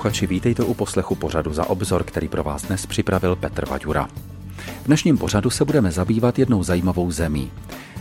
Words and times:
posluchači, 0.00 0.26
vítejte 0.26 0.62
u 0.62 0.74
poslechu 0.74 1.14
pořadu 1.14 1.52
za 1.52 1.70
obzor, 1.70 2.04
který 2.04 2.28
pro 2.28 2.42
vás 2.42 2.62
dnes 2.62 2.86
připravil 2.86 3.36
Petr 3.36 3.68
Vaďura. 3.68 4.08
V 4.82 4.86
dnešním 4.86 5.18
pořadu 5.18 5.50
se 5.50 5.64
budeme 5.64 5.90
zabývat 5.92 6.38
jednou 6.38 6.62
zajímavou 6.62 7.10
zemí. 7.10 7.50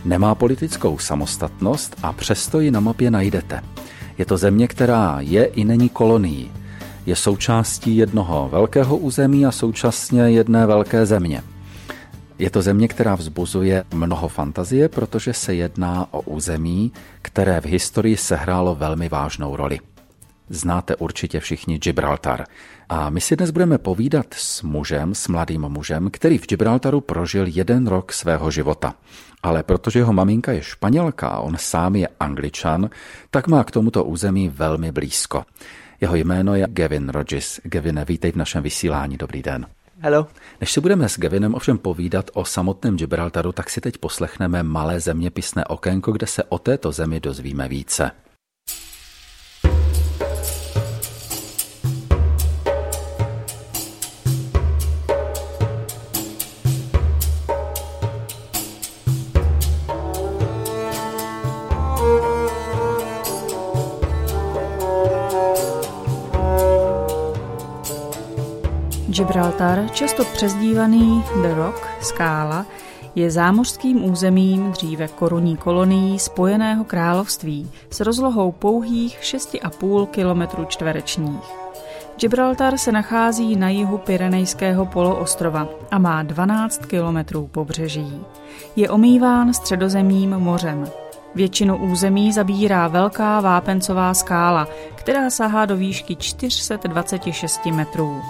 Nemá 0.05 0.35
politickou 0.35 0.97
samostatnost 0.97 1.95
a 2.03 2.13
přesto 2.13 2.59
ji 2.59 2.71
na 2.71 2.79
mapě 2.79 3.11
najdete. 3.11 3.61
Je 4.17 4.25
to 4.25 4.37
země, 4.37 4.67
která 4.67 5.17
je 5.19 5.45
i 5.45 5.63
není 5.63 5.89
kolonií. 5.89 6.51
Je 7.05 7.15
součástí 7.15 7.97
jednoho 7.97 8.49
velkého 8.51 8.97
území 8.97 9.45
a 9.45 9.51
současně 9.51 10.21
jedné 10.21 10.65
velké 10.65 11.05
země. 11.05 11.43
Je 12.37 12.49
to 12.49 12.61
země, 12.61 12.87
která 12.87 13.15
vzbuzuje 13.15 13.83
mnoho 13.93 14.27
fantazie, 14.27 14.89
protože 14.89 15.33
se 15.33 15.55
jedná 15.55 16.07
o 16.11 16.21
území, 16.21 16.91
které 17.21 17.61
v 17.61 17.65
historii 17.65 18.17
sehrálo 18.17 18.75
velmi 18.75 19.09
vážnou 19.09 19.55
roli. 19.55 19.79
Znáte 20.49 20.95
určitě 20.95 21.39
všichni 21.39 21.77
Gibraltar. 21.77 22.45
A 22.89 23.09
my 23.09 23.21
si 23.21 23.35
dnes 23.35 23.51
budeme 23.51 23.77
povídat 23.77 24.25
s 24.33 24.61
mužem, 24.61 25.15
s 25.15 25.27
mladým 25.27 25.61
mužem, 25.61 26.09
který 26.11 26.37
v 26.37 26.47
Gibraltaru 26.47 27.01
prožil 27.01 27.45
jeden 27.47 27.87
rok 27.87 28.13
svého 28.13 28.51
života. 28.51 28.93
Ale 29.43 29.63
protože 29.63 29.99
jeho 29.99 30.13
maminka 30.13 30.51
je 30.51 30.61
španělka 30.61 31.27
a 31.27 31.39
on 31.39 31.57
sám 31.57 31.95
je 31.95 32.07
angličan, 32.19 32.89
tak 33.29 33.47
má 33.47 33.63
k 33.63 33.71
tomuto 33.71 34.03
území 34.03 34.49
velmi 34.49 34.91
blízko. 34.91 35.45
Jeho 36.01 36.15
jméno 36.15 36.55
je 36.55 36.67
Gavin 36.69 37.09
Rogers. 37.09 37.59
Gavin, 37.63 38.05
vítej 38.07 38.31
v 38.31 38.35
našem 38.35 38.63
vysílání. 38.63 39.17
Dobrý 39.17 39.41
den. 39.41 39.65
Hello. 39.99 40.27
Než 40.61 40.71
si 40.71 40.81
budeme 40.81 41.09
s 41.09 41.19
Gavinem 41.19 41.55
ovšem 41.55 41.77
povídat 41.77 42.31
o 42.33 42.45
samotném 42.45 42.97
Gibraltaru, 42.97 43.51
tak 43.51 43.69
si 43.69 43.81
teď 43.81 43.97
poslechneme 43.97 44.63
malé 44.63 44.99
zeměpisné 44.99 45.65
okénko, 45.65 46.11
kde 46.11 46.27
se 46.27 46.43
o 46.43 46.59
této 46.59 46.91
zemi 46.91 47.19
dozvíme 47.19 47.67
více. 47.67 48.11
Gibraltar, 69.59 69.89
často 69.93 70.25
přezdívaný 70.25 71.23
The 71.41 71.53
Rock, 71.53 71.87
skála, 72.01 72.65
je 73.15 73.31
zámořským 73.31 74.11
územím 74.11 74.71
dříve 74.71 75.07
korunní 75.07 75.57
kolonií 75.57 76.19
Spojeného 76.19 76.83
království 76.83 77.71
s 77.89 77.99
rozlohou 77.99 78.51
pouhých 78.51 79.19
6,5 79.21 80.07
km 80.07 80.65
čtverečních. 80.65 81.43
Gibraltar 82.19 82.77
se 82.77 82.91
nachází 82.91 83.55
na 83.55 83.69
jihu 83.69 83.97
Pyrenejského 83.97 84.85
poloostrova 84.85 85.67
a 85.91 85.99
má 85.99 86.23
12 86.23 86.81
km 86.85 87.47
pobřeží. 87.51 88.21
Je 88.75 88.89
omýván 88.89 89.53
středozemním 89.53 90.29
mořem. 90.29 90.87
Většinu 91.35 91.77
území 91.77 92.33
zabírá 92.33 92.87
velká 92.87 93.41
vápencová 93.41 94.13
skála, 94.13 94.67
která 94.95 95.29
sahá 95.29 95.65
do 95.65 95.77
výšky 95.77 96.15
426 96.15 97.65
metrů. 97.65 98.21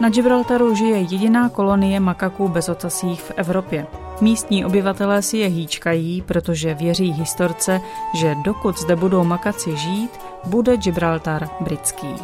Na 0.00 0.08
Gibraltaru 0.08 0.74
žije 0.74 0.98
jediná 0.98 1.48
kolonie 1.48 2.00
makaků 2.00 2.48
bezocasích 2.48 3.22
v 3.22 3.32
Evropě. 3.36 3.86
Místní 4.20 4.64
obyvatelé 4.64 5.22
si 5.22 5.38
je 5.38 5.46
hýčkají, 5.46 6.22
protože 6.22 6.74
věří 6.74 7.12
historce, 7.12 7.80
že 8.14 8.34
dokud 8.44 8.78
zde 8.78 8.96
budou 8.96 9.24
makaci 9.24 9.76
žít, 9.76 10.10
bude 10.46 10.76
Gibraltar 10.76 11.48
britský. 11.60 12.14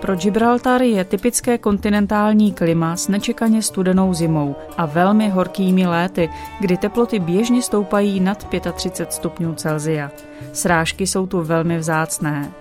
Pro 0.00 0.16
Gibraltar 0.16 0.82
je 0.82 1.04
typické 1.04 1.58
kontinentální 1.58 2.52
klima 2.52 2.96
s 2.96 3.08
nečekaně 3.08 3.62
studenou 3.62 4.14
zimou 4.14 4.56
a 4.76 4.86
velmi 4.86 5.28
horkými 5.28 5.86
léty, 5.86 6.30
kdy 6.60 6.76
teploty 6.76 7.18
běžně 7.18 7.62
stoupají 7.62 8.20
nad 8.20 8.46
35 8.74 9.12
stupňů 9.12 9.54
Celzia. 9.54 10.10
Srážky 10.52 11.06
jsou 11.06 11.26
tu 11.26 11.42
velmi 11.42 11.78
vzácné. 11.78 12.52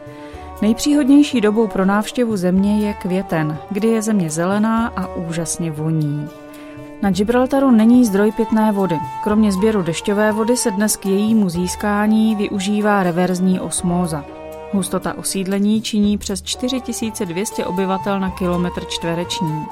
Nejpříhodnější 0.61 1.41
dobou 1.41 1.67
pro 1.67 1.85
návštěvu 1.85 2.37
země 2.37 2.87
je 2.87 2.93
květen, 2.93 3.57
kdy 3.69 3.87
je 3.87 4.01
země 4.01 4.29
zelená 4.29 4.87
a 4.87 5.15
úžasně 5.15 5.71
voní. 5.71 6.29
Na 7.01 7.11
Gibraltaru 7.11 7.71
není 7.71 8.05
zdroj 8.05 8.31
pitné 8.31 8.71
vody. 8.71 8.99
Kromě 9.23 9.51
sběru 9.51 9.81
dešťové 9.81 10.31
vody 10.31 10.57
se 10.57 10.71
dnes 10.71 10.95
k 10.95 11.05
jejímu 11.05 11.49
získání 11.49 12.35
využívá 12.35 13.03
reverzní 13.03 13.59
osmóza. 13.59 14.25
Hustota 14.71 15.17
osídlení 15.17 15.81
činí 15.81 16.17
přes 16.17 16.41
4200 16.41 17.65
obyvatel 17.65 18.19
na 18.19 18.29
kilometr 18.29 18.85
čtvereční. 18.85 19.65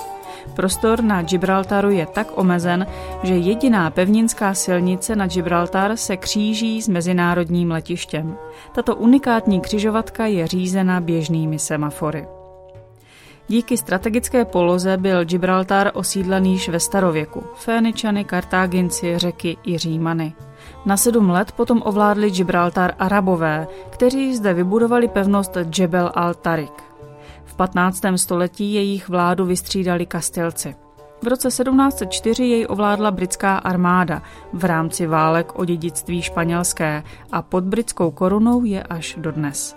Prostor 0.55 1.03
na 1.03 1.21
Gibraltaru 1.21 1.89
je 1.89 2.05
tak 2.05 2.27
omezen, 2.35 2.87
že 3.23 3.37
jediná 3.37 3.89
pevninská 3.89 4.53
silnice 4.53 5.15
na 5.15 5.27
Gibraltar 5.27 5.97
se 5.97 6.17
kříží 6.17 6.81
s 6.81 6.87
mezinárodním 6.87 7.71
letištěm. 7.71 8.37
Tato 8.71 8.95
unikátní 8.95 9.61
křižovatka 9.61 10.25
je 10.25 10.47
řízena 10.47 10.99
běžnými 10.99 11.59
semafory. 11.59 12.27
Díky 13.47 13.77
strategické 13.77 14.45
poloze 14.45 14.97
byl 14.97 15.25
Gibraltar 15.25 15.91
osídlený 15.93 16.51
již 16.51 16.69
ve 16.69 16.79
starověku. 16.79 17.43
Féničany, 17.55 18.25
Kartáginci, 18.25 19.17
řeky 19.17 19.57
i 19.65 19.77
Římany. 19.77 20.33
Na 20.85 20.97
sedm 20.97 21.29
let 21.29 21.51
potom 21.51 21.81
ovládli 21.85 22.31
Gibraltar 22.31 22.93
Arabové, 22.99 23.67
kteří 23.89 24.35
zde 24.35 24.53
vybudovali 24.53 25.07
pevnost 25.07 25.57
Jebel 25.77 26.11
al-Tariq. 26.15 26.71
V 27.61 27.63
15. 27.63 28.01
století 28.15 28.73
jejich 28.73 29.09
vládu 29.09 29.45
vystřídali 29.45 30.05
kastilci. 30.05 30.75
V 31.23 31.27
roce 31.27 31.47
1704 31.47 32.43
jej 32.43 32.65
ovládla 32.69 33.11
britská 33.11 33.57
armáda 33.57 34.21
v 34.53 34.65
rámci 34.65 35.07
válek 35.07 35.59
o 35.59 35.65
dědictví 35.65 36.21
španělské 36.21 37.03
a 37.31 37.41
pod 37.41 37.63
britskou 37.63 38.11
korunou 38.11 38.63
je 38.63 38.83
až 38.83 39.15
dodnes. 39.19 39.75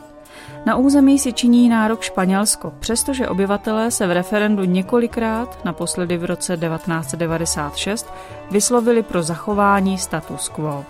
Na 0.67 0.77
území 0.77 1.19
si 1.19 1.33
činí 1.33 1.69
nárok 1.69 2.03
Španělsko, 2.03 2.73
přestože 2.78 3.28
obyvatelé 3.28 3.91
se 3.91 4.06
v 4.06 4.12
referendu 4.12 4.65
několikrát, 4.65 5.65
naposledy 5.65 6.17
v 6.17 6.25
roce 6.25 6.56
1996, 6.56 8.06
vyslovili 8.50 9.03
pro 9.03 9.23
zachování 9.23 9.99
status 9.99 10.49
quo. 10.49 10.84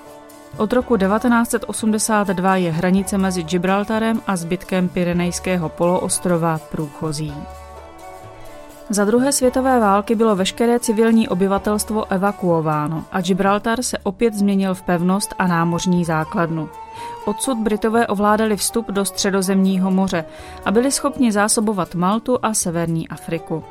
Od 0.56 0.72
roku 0.72 0.96
1982 0.96 2.56
je 2.56 2.72
hranice 2.72 3.18
mezi 3.18 3.42
Gibraltarem 3.42 4.20
a 4.26 4.36
zbytkem 4.36 4.88
Pyrenejského 4.88 5.68
poloostrova 5.68 6.58
průchozí. 6.70 7.34
Za 8.90 9.04
druhé 9.04 9.32
světové 9.32 9.80
války 9.80 10.14
bylo 10.14 10.36
veškeré 10.36 10.80
civilní 10.80 11.28
obyvatelstvo 11.28 12.12
evakuováno 12.12 13.04
a 13.12 13.20
Gibraltar 13.20 13.82
se 13.82 13.98
opět 13.98 14.34
změnil 14.34 14.74
v 14.74 14.82
pevnost 14.82 15.34
a 15.38 15.46
námořní 15.46 16.04
základnu. 16.04 16.68
Odsud 17.24 17.58
Britové 17.58 18.06
ovládali 18.06 18.56
vstup 18.56 18.86
do 18.90 19.04
středozemního 19.04 19.90
moře 19.90 20.24
a 20.64 20.70
byli 20.70 20.92
schopni 20.92 21.32
zásobovat 21.32 21.94
Maltu 21.94 22.38
a 22.42 22.54
severní 22.54 23.08
Afriku. 23.08 23.64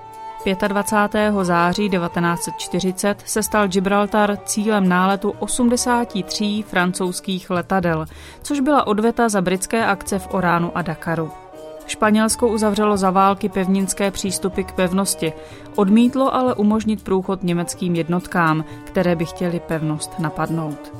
25. 0.68 1.34
září 1.42 1.90
1940 1.90 3.22
se 3.26 3.44
stal 3.44 3.68
Gibraltar 3.68 4.38
cílem 4.46 4.90
náletu 4.90 5.34
83 5.40 6.64
francouzských 6.68 7.50
letadel, 7.50 8.06
což 8.42 8.60
byla 8.60 8.88
odveta 8.88 9.30
za 9.30 9.42
britské 9.42 9.86
akce 9.86 10.20
v 10.20 10.28
Oránu 10.34 10.72
a 10.76 10.82
Dakaru. 10.82 11.32
Španělsko 11.88 12.48
uzavřelo 12.48 12.98
za 12.98 13.12
války 13.12 13.50
pevninské 13.50 14.12
přístupy 14.12 14.64
k 14.64 14.72
pevnosti, 14.72 15.34
odmítlo 15.76 16.36
ale 16.36 16.56
umožnit 16.56 17.04
průchod 17.04 17.44
německým 17.44 17.96
jednotkám, 17.96 18.66
které 18.84 19.16
by 19.16 19.26
chtěli 19.26 19.60
pevnost 19.60 20.20
napadnout. 20.20 20.94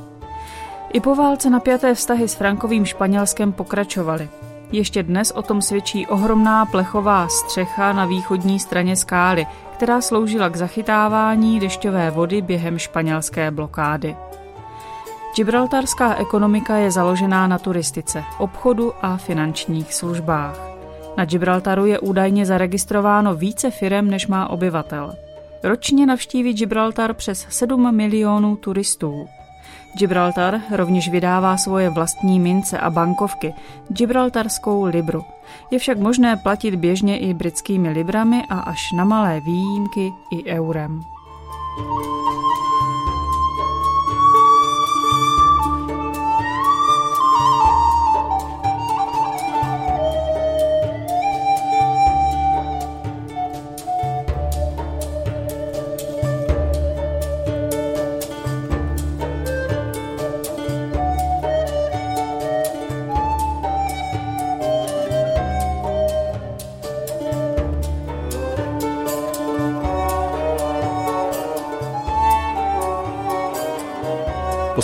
I 0.92 1.00
po 1.00 1.14
válce 1.14 1.50
napjaté 1.50 1.94
vztahy 1.94 2.28
s 2.28 2.34
frankovým 2.34 2.84
Španělskem 2.84 3.52
pokračovaly. 3.52 4.28
Ještě 4.72 5.02
dnes 5.02 5.30
o 5.30 5.42
tom 5.42 5.62
svědčí 5.62 6.06
ohromná 6.06 6.66
plechová 6.66 7.28
střecha 7.28 7.92
na 7.92 8.06
východní 8.06 8.58
straně 8.58 8.96
skály, 8.96 9.46
která 9.72 10.00
sloužila 10.00 10.48
k 10.48 10.56
zachytávání 10.56 11.60
dešťové 11.60 12.10
vody 12.10 12.42
během 12.42 12.78
španělské 12.78 13.50
blokády. 13.50 14.16
Gibraltarská 15.36 16.14
ekonomika 16.14 16.76
je 16.76 16.90
založená 16.90 17.46
na 17.46 17.58
turistice, 17.58 18.24
obchodu 18.38 18.92
a 19.02 19.16
finančních 19.16 19.94
službách. 19.94 20.60
Na 21.16 21.24
Gibraltaru 21.24 21.86
je 21.86 21.98
údajně 21.98 22.46
zaregistrováno 22.46 23.34
více 23.34 23.70
firem, 23.70 24.10
než 24.10 24.26
má 24.26 24.50
obyvatel. 24.50 25.14
Ročně 25.62 26.06
navštíví 26.06 26.52
Gibraltar 26.52 27.14
přes 27.14 27.46
7 27.48 27.96
milionů 27.96 28.56
turistů. 28.56 29.28
Gibraltar 29.98 30.60
rovněž 30.70 31.08
vydává 31.08 31.56
svoje 31.56 31.90
vlastní 31.90 32.40
mince 32.40 32.78
a 32.78 32.90
bankovky, 32.90 33.54
gibraltarskou 33.88 34.84
libru. 34.84 35.24
Je 35.70 35.78
však 35.78 35.98
možné 35.98 36.36
platit 36.36 36.74
běžně 36.74 37.18
i 37.18 37.34
britskými 37.34 37.90
librami 37.90 38.42
a 38.50 38.60
až 38.60 38.92
na 38.92 39.04
malé 39.04 39.40
výjimky 39.40 40.12
i 40.30 40.44
eurem. 40.44 41.04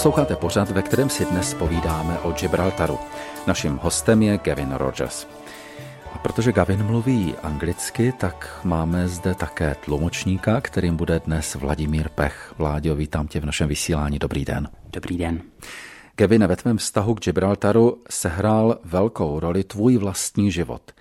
Posloucháte 0.00 0.36
pořad, 0.36 0.70
ve 0.70 0.82
kterém 0.82 1.10
si 1.10 1.24
dnes 1.24 1.54
povídáme 1.54 2.18
o 2.18 2.32
Gibraltaru. 2.32 2.98
Naším 3.46 3.80
hostem 3.82 4.22
je 4.22 4.38
Gavin 4.38 4.72
Rogers. 4.72 5.26
A 6.14 6.18
protože 6.18 6.52
Gavin 6.52 6.86
mluví 6.86 7.34
anglicky, 7.42 8.12
tak 8.12 8.60
máme 8.64 9.08
zde 9.08 9.34
také 9.34 9.76
tlumočníka, 9.84 10.60
kterým 10.60 10.96
bude 10.96 11.20
dnes 11.20 11.54
Vladimír 11.54 12.08
Pech. 12.08 12.54
Vláďo, 12.58 12.94
vítám 12.94 13.28
tě 13.28 13.40
v 13.40 13.46
našem 13.46 13.68
vysílání. 13.68 14.18
Dobrý 14.18 14.44
den. 14.44 14.68
Dobrý 14.92 15.16
den. 15.18 15.42
Kevin, 16.14 16.46
ve 16.46 16.56
tvém 16.56 16.76
vztahu 16.76 17.14
k 17.14 17.20
Gibraltaru 17.20 18.02
sehrál 18.10 18.78
velkou 18.84 19.40
roli 19.40 19.64
tvůj 19.64 19.96
vlastní 19.96 20.52
život. 20.52 20.92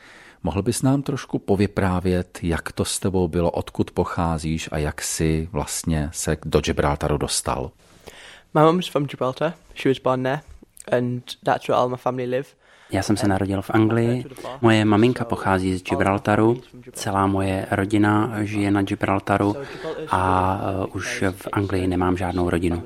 Mohl 0.43 0.61
bys 0.61 0.81
nám 0.81 1.01
trošku 1.01 1.39
povyprávět, 1.39 2.39
jak 2.41 2.71
to 2.71 2.85
s 2.85 2.99
tebou 2.99 3.27
bylo, 3.27 3.51
odkud 3.51 3.91
pocházíš 3.91 4.69
a 4.71 4.77
jak 4.77 5.01
si 5.01 5.49
vlastně 5.51 6.09
se 6.13 6.37
do 6.45 6.61
Gibraltaru 6.61 7.17
dostal? 7.17 7.71
My 8.53 8.63
mum's 8.63 8.87
from 8.87 9.07
Gibraltar. 9.07 9.53
She 9.75 9.89
was 9.89 9.99
born 9.99 10.23
there 10.23 10.41
and 10.91 11.21
that's 11.43 11.67
where 11.67 11.77
all 11.77 11.89
my 11.89 11.97
family 11.97 12.27
live. 12.27 12.47
Já 12.91 13.03
jsem 13.03 13.17
se 13.17 13.27
narodil 13.27 13.61
v 13.61 13.69
Anglii, 13.69 14.25
moje 14.61 14.85
maminka 14.85 15.25
pochází 15.25 15.77
z 15.77 15.83
Gibraltaru, 15.83 16.61
celá 16.93 17.27
moje 17.27 17.67
rodina 17.71 18.31
žije 18.43 18.71
na 18.71 18.81
Gibraltaru 18.81 19.55
a 20.09 20.61
uh, 20.85 20.95
už 20.95 21.23
v 21.31 21.47
Anglii 21.51 21.87
nemám 21.87 22.17
žádnou 22.17 22.49
rodinu. 22.49 22.83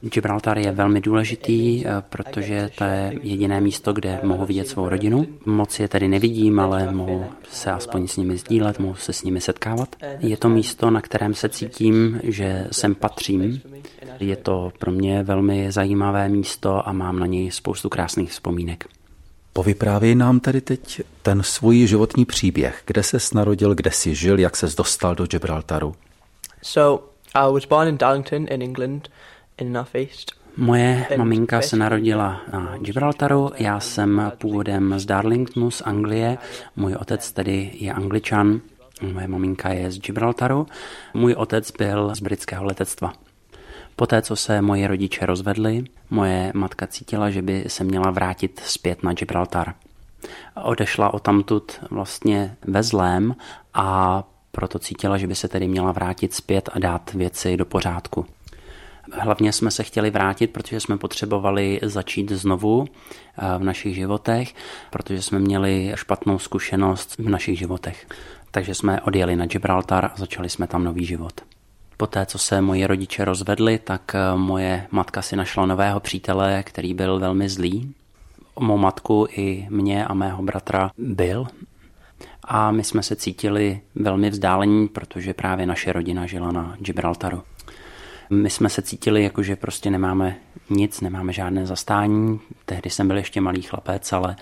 Gibraltar 0.00 0.58
je 0.58 0.72
velmi 0.72 1.00
důležitý, 1.00 1.86
eh, 1.86 1.90
protože 2.10 2.70
to 2.78 2.84
je 2.84 3.12
jediné 3.22 3.60
místo, 3.60 3.92
kde 3.92 4.20
mohu 4.22 4.46
vidět 4.46 4.68
svou 4.68 4.88
rodinu. 4.88 5.26
Moc 5.46 5.80
je 5.80 5.88
tady 5.88 6.08
nevidím, 6.08 6.60
ale 6.60 6.92
mohu 6.92 7.24
se 7.50 7.70
aspoň 7.70 8.08
s 8.08 8.16
nimi 8.16 8.36
sdílet, 8.36 8.78
mohu 8.78 8.94
se 8.94 9.12
s 9.12 9.22
nimi 9.22 9.40
setkávat. 9.40 9.96
Je 10.18 10.36
to 10.36 10.48
místo, 10.48 10.90
na 10.90 11.00
kterém 11.00 11.34
se 11.34 11.48
cítím, 11.48 12.20
že 12.22 12.68
sem 12.72 12.94
patřím. 12.94 13.60
Je 14.20 14.36
to 14.36 14.72
pro 14.78 14.92
mě 14.92 15.22
velmi 15.22 15.72
zajímavé 15.72 16.28
místo 16.28 16.88
a 16.88 16.92
mám 16.92 17.18
na 17.18 17.26
něj 17.26 17.50
spoustu 17.50 17.88
krásných 17.88 18.30
vzpomínek. 18.30 18.84
Povyprávěj 19.52 20.14
nám 20.14 20.40
tady 20.40 20.60
teď 20.60 21.00
ten 21.22 21.42
svůj 21.42 21.86
životní 21.86 22.24
příběh. 22.24 22.82
Kde 22.86 23.02
se 23.02 23.18
narodil, 23.34 23.74
kde 23.74 23.90
jsi 23.90 24.14
žil, 24.14 24.40
jak 24.40 24.56
se 24.56 24.66
dostal 24.76 25.14
do 25.14 25.26
Gibraltaru? 25.26 25.94
So, 26.62 27.04
I 27.34 27.52
was 27.52 27.64
born 27.64 27.88
in 27.88 27.98
Darlington 27.98 28.46
in 28.50 28.62
England. 28.62 29.08
Moje 30.56 31.06
maminka 31.16 31.60
se 31.60 31.76
narodila 31.76 32.40
na 32.52 32.78
Gibraltaru, 32.78 33.50
já 33.58 33.80
jsem 33.80 34.32
původem 34.38 34.98
z 34.98 35.06
Darlingtonu, 35.06 35.70
z 35.70 35.80
Anglie, 35.80 36.38
můj 36.76 36.94
otec 36.94 37.32
tedy 37.32 37.70
je 37.74 37.92
angličan, 37.92 38.60
moje 39.12 39.28
maminka 39.28 39.68
je 39.68 39.90
z 39.90 39.98
Gibraltaru, 39.98 40.66
můj 41.14 41.34
otec 41.34 41.70
byl 41.70 42.14
z 42.14 42.20
britského 42.20 42.64
letectva. 42.64 43.12
Poté, 43.96 44.22
co 44.22 44.36
se 44.36 44.62
moji 44.62 44.86
rodiče 44.86 45.26
rozvedli, 45.26 45.84
moje 46.10 46.52
matka 46.54 46.86
cítila, 46.86 47.30
že 47.30 47.42
by 47.42 47.64
se 47.66 47.84
měla 47.84 48.10
vrátit 48.10 48.60
zpět 48.64 49.02
na 49.02 49.12
Gibraltar. 49.12 49.74
Odešla 50.64 51.14
o 51.14 51.18
tamtud 51.18 51.72
vlastně 51.90 52.56
ve 52.62 52.82
zlém 52.82 53.36
a 53.74 54.22
proto 54.52 54.78
cítila, 54.78 55.18
že 55.18 55.26
by 55.26 55.34
se 55.34 55.48
tedy 55.48 55.68
měla 55.68 55.92
vrátit 55.92 56.34
zpět 56.34 56.68
a 56.72 56.78
dát 56.78 57.12
věci 57.12 57.56
do 57.56 57.64
pořádku. 57.64 58.26
Hlavně 59.12 59.52
jsme 59.52 59.70
se 59.70 59.82
chtěli 59.82 60.10
vrátit, 60.10 60.46
protože 60.46 60.80
jsme 60.80 60.98
potřebovali 60.98 61.80
začít 61.82 62.30
znovu 62.30 62.84
eh, 62.84 63.58
v 63.58 63.64
našich 63.64 63.94
životech, 63.94 64.54
protože 64.90 65.22
jsme 65.22 65.38
měli 65.38 65.92
špatnou 65.94 66.38
zkušenost 66.38 67.18
v 67.18 67.28
našich 67.28 67.58
životech. 67.58 68.06
Takže 68.50 68.74
jsme 68.74 69.00
odjeli 69.00 69.36
na 69.36 69.46
Gibraltar 69.46 70.04
a 70.04 70.12
začali 70.16 70.48
jsme 70.48 70.66
tam 70.66 70.84
nový 70.84 71.04
život. 71.04 71.40
Poté, 71.96 72.26
co 72.26 72.38
se 72.38 72.60
moji 72.60 72.86
rodiče 72.86 73.24
rozvedli, 73.24 73.78
tak 73.78 74.14
eh, 74.14 74.36
moje 74.36 74.86
matka 74.90 75.22
si 75.22 75.36
našla 75.36 75.66
nového 75.66 76.00
přítele, 76.00 76.62
který 76.62 76.94
byl 76.94 77.18
velmi 77.18 77.48
zlý. 77.48 77.94
Mou 78.60 78.78
matku 78.78 79.26
i 79.30 79.66
mě 79.70 80.06
a 80.06 80.14
mého 80.14 80.42
bratra 80.42 80.90
byl. 80.98 81.46
A 82.44 82.70
my 82.70 82.84
jsme 82.84 83.02
se 83.02 83.16
cítili 83.16 83.80
velmi 83.94 84.30
vzdálení, 84.30 84.88
protože 84.88 85.34
právě 85.34 85.66
naše 85.66 85.92
rodina 85.92 86.26
žila 86.26 86.52
na 86.52 86.76
Gibraltaru. 86.80 87.42
My 88.30 88.50
jsme 88.50 88.68
se 88.68 88.82
cítili 88.82 89.22
jako, 89.22 89.42
že 89.42 89.56
prostě 89.56 89.90
nemáme 89.90 90.36
nic, 90.70 91.00
nemáme 91.00 91.32
žádné 91.32 91.66
zastání. 91.66 92.40
Tehdy 92.64 92.90
jsem 92.90 93.08
byl 93.08 93.16
ještě 93.16 93.40
malý 93.40 93.62
chlapec, 93.62 94.12
ale 94.12 94.36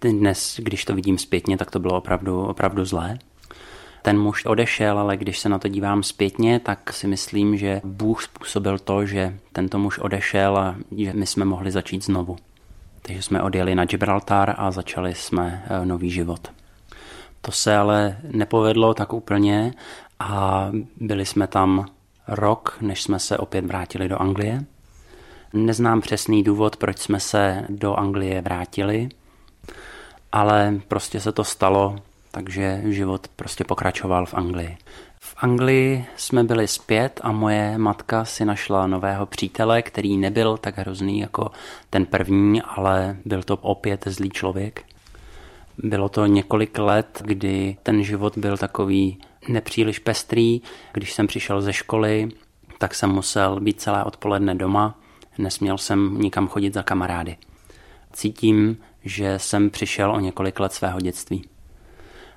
dnes, 0.00 0.60
když 0.62 0.84
to 0.84 0.94
vidím 0.94 1.18
zpětně, 1.18 1.56
tak 1.56 1.70
to 1.70 1.78
bylo 1.78 1.98
opravdu, 1.98 2.42
opravdu 2.42 2.84
zlé. 2.84 3.18
Ten 4.02 4.18
muž 4.18 4.44
odešel, 4.44 4.98
ale 4.98 5.16
když 5.16 5.38
se 5.38 5.48
na 5.48 5.58
to 5.58 5.68
dívám 5.68 6.02
zpětně, 6.02 6.60
tak 6.60 6.92
si 6.92 7.06
myslím, 7.06 7.56
že 7.56 7.80
Bůh 7.84 8.22
způsobil 8.22 8.78
to, 8.78 9.06
že 9.06 9.38
tento 9.52 9.78
muž 9.78 9.98
odešel 9.98 10.58
a 10.58 10.76
že 10.96 11.12
my 11.12 11.26
jsme 11.26 11.44
mohli 11.44 11.70
začít 11.70 12.04
znovu. 12.04 12.36
Takže 13.02 13.22
jsme 13.22 13.42
odjeli 13.42 13.74
na 13.74 13.84
Gibraltar 13.84 14.54
a 14.58 14.70
začali 14.70 15.14
jsme 15.14 15.64
eh, 15.66 15.86
nový 15.86 16.10
život. 16.10 16.52
To 17.40 17.52
se 17.52 17.76
ale 17.76 18.16
nepovedlo 18.30 18.94
tak 18.94 19.12
úplně 19.12 19.74
a 20.20 20.68
byli 21.00 21.26
jsme 21.26 21.46
tam 21.46 21.86
rok, 22.28 22.78
než 22.80 23.02
jsme 23.02 23.18
se 23.18 23.38
opět 23.38 23.64
vrátili 23.64 24.08
do 24.08 24.22
Anglie. 24.22 24.64
Neznám 25.52 26.00
přesný 26.00 26.42
důvod, 26.42 26.76
proč 26.76 26.98
jsme 26.98 27.20
se 27.20 27.64
do 27.68 27.94
Anglie 27.94 28.40
vrátili, 28.40 29.08
ale 30.32 30.80
prostě 30.88 31.20
se 31.20 31.32
to 31.32 31.44
stalo, 31.44 31.96
takže 32.30 32.82
život 32.84 33.28
prostě 33.36 33.64
pokračoval 33.64 34.26
v 34.26 34.34
Anglii. 34.34 34.76
V 35.20 35.34
Anglii 35.38 36.06
jsme 36.16 36.44
byli 36.44 36.68
zpět 36.68 37.20
a 37.22 37.32
moje 37.32 37.78
matka 37.78 38.24
si 38.24 38.44
našla 38.44 38.86
nového 38.86 39.26
přítele, 39.26 39.82
který 39.82 40.16
nebyl 40.16 40.56
tak 40.56 40.78
hrozný 40.78 41.20
jako 41.20 41.50
ten 41.90 42.06
první, 42.06 42.62
ale 42.62 43.16
byl 43.24 43.42
to 43.42 43.56
opět 43.56 44.04
zlý 44.06 44.30
člověk. 44.30 44.84
Bylo 45.78 46.08
to 46.08 46.26
několik 46.26 46.78
let, 46.78 47.22
kdy 47.24 47.76
ten 47.82 48.02
život 48.02 48.38
byl 48.38 48.56
takový 48.56 49.18
nepříliš 49.48 49.98
pestrý. 49.98 50.60
Když 50.92 51.12
jsem 51.12 51.26
přišel 51.26 51.62
ze 51.62 51.72
školy, 51.72 52.28
tak 52.78 52.94
jsem 52.94 53.10
musel 53.10 53.60
být 53.60 53.80
celé 53.80 54.04
odpoledne 54.04 54.54
doma, 54.54 54.98
nesměl 55.38 55.78
jsem 55.78 56.20
nikam 56.20 56.48
chodit 56.48 56.74
za 56.74 56.82
kamarády. 56.82 57.36
Cítím, 58.12 58.76
že 59.04 59.38
jsem 59.38 59.70
přišel 59.70 60.12
o 60.12 60.20
několik 60.20 60.60
let 60.60 60.72
svého 60.72 61.00
dětství. 61.00 61.44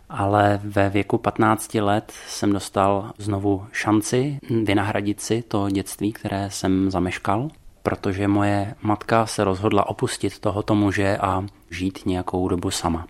Ale 0.09 0.59
ve 0.63 0.89
věku 0.89 1.17
15 1.17 1.73
let 1.73 2.13
jsem 2.27 2.53
dostal 2.53 3.11
znovu 3.17 3.65
šanci 3.71 4.39
vynahradit 4.63 5.21
si 5.21 5.41
to 5.41 5.69
dětství, 5.69 6.13
které 6.13 6.49
jsem 6.49 6.91
zameškal, 6.91 7.49
protože 7.83 8.27
moje 8.27 8.75
matka 8.81 9.25
se 9.25 9.43
rozhodla 9.43 9.89
opustit 9.89 10.39
tohoto 10.39 10.75
muže 10.75 11.17
a 11.17 11.45
žít 11.69 11.99
nějakou 12.05 12.47
dobu 12.47 12.71
sama. 12.71 13.07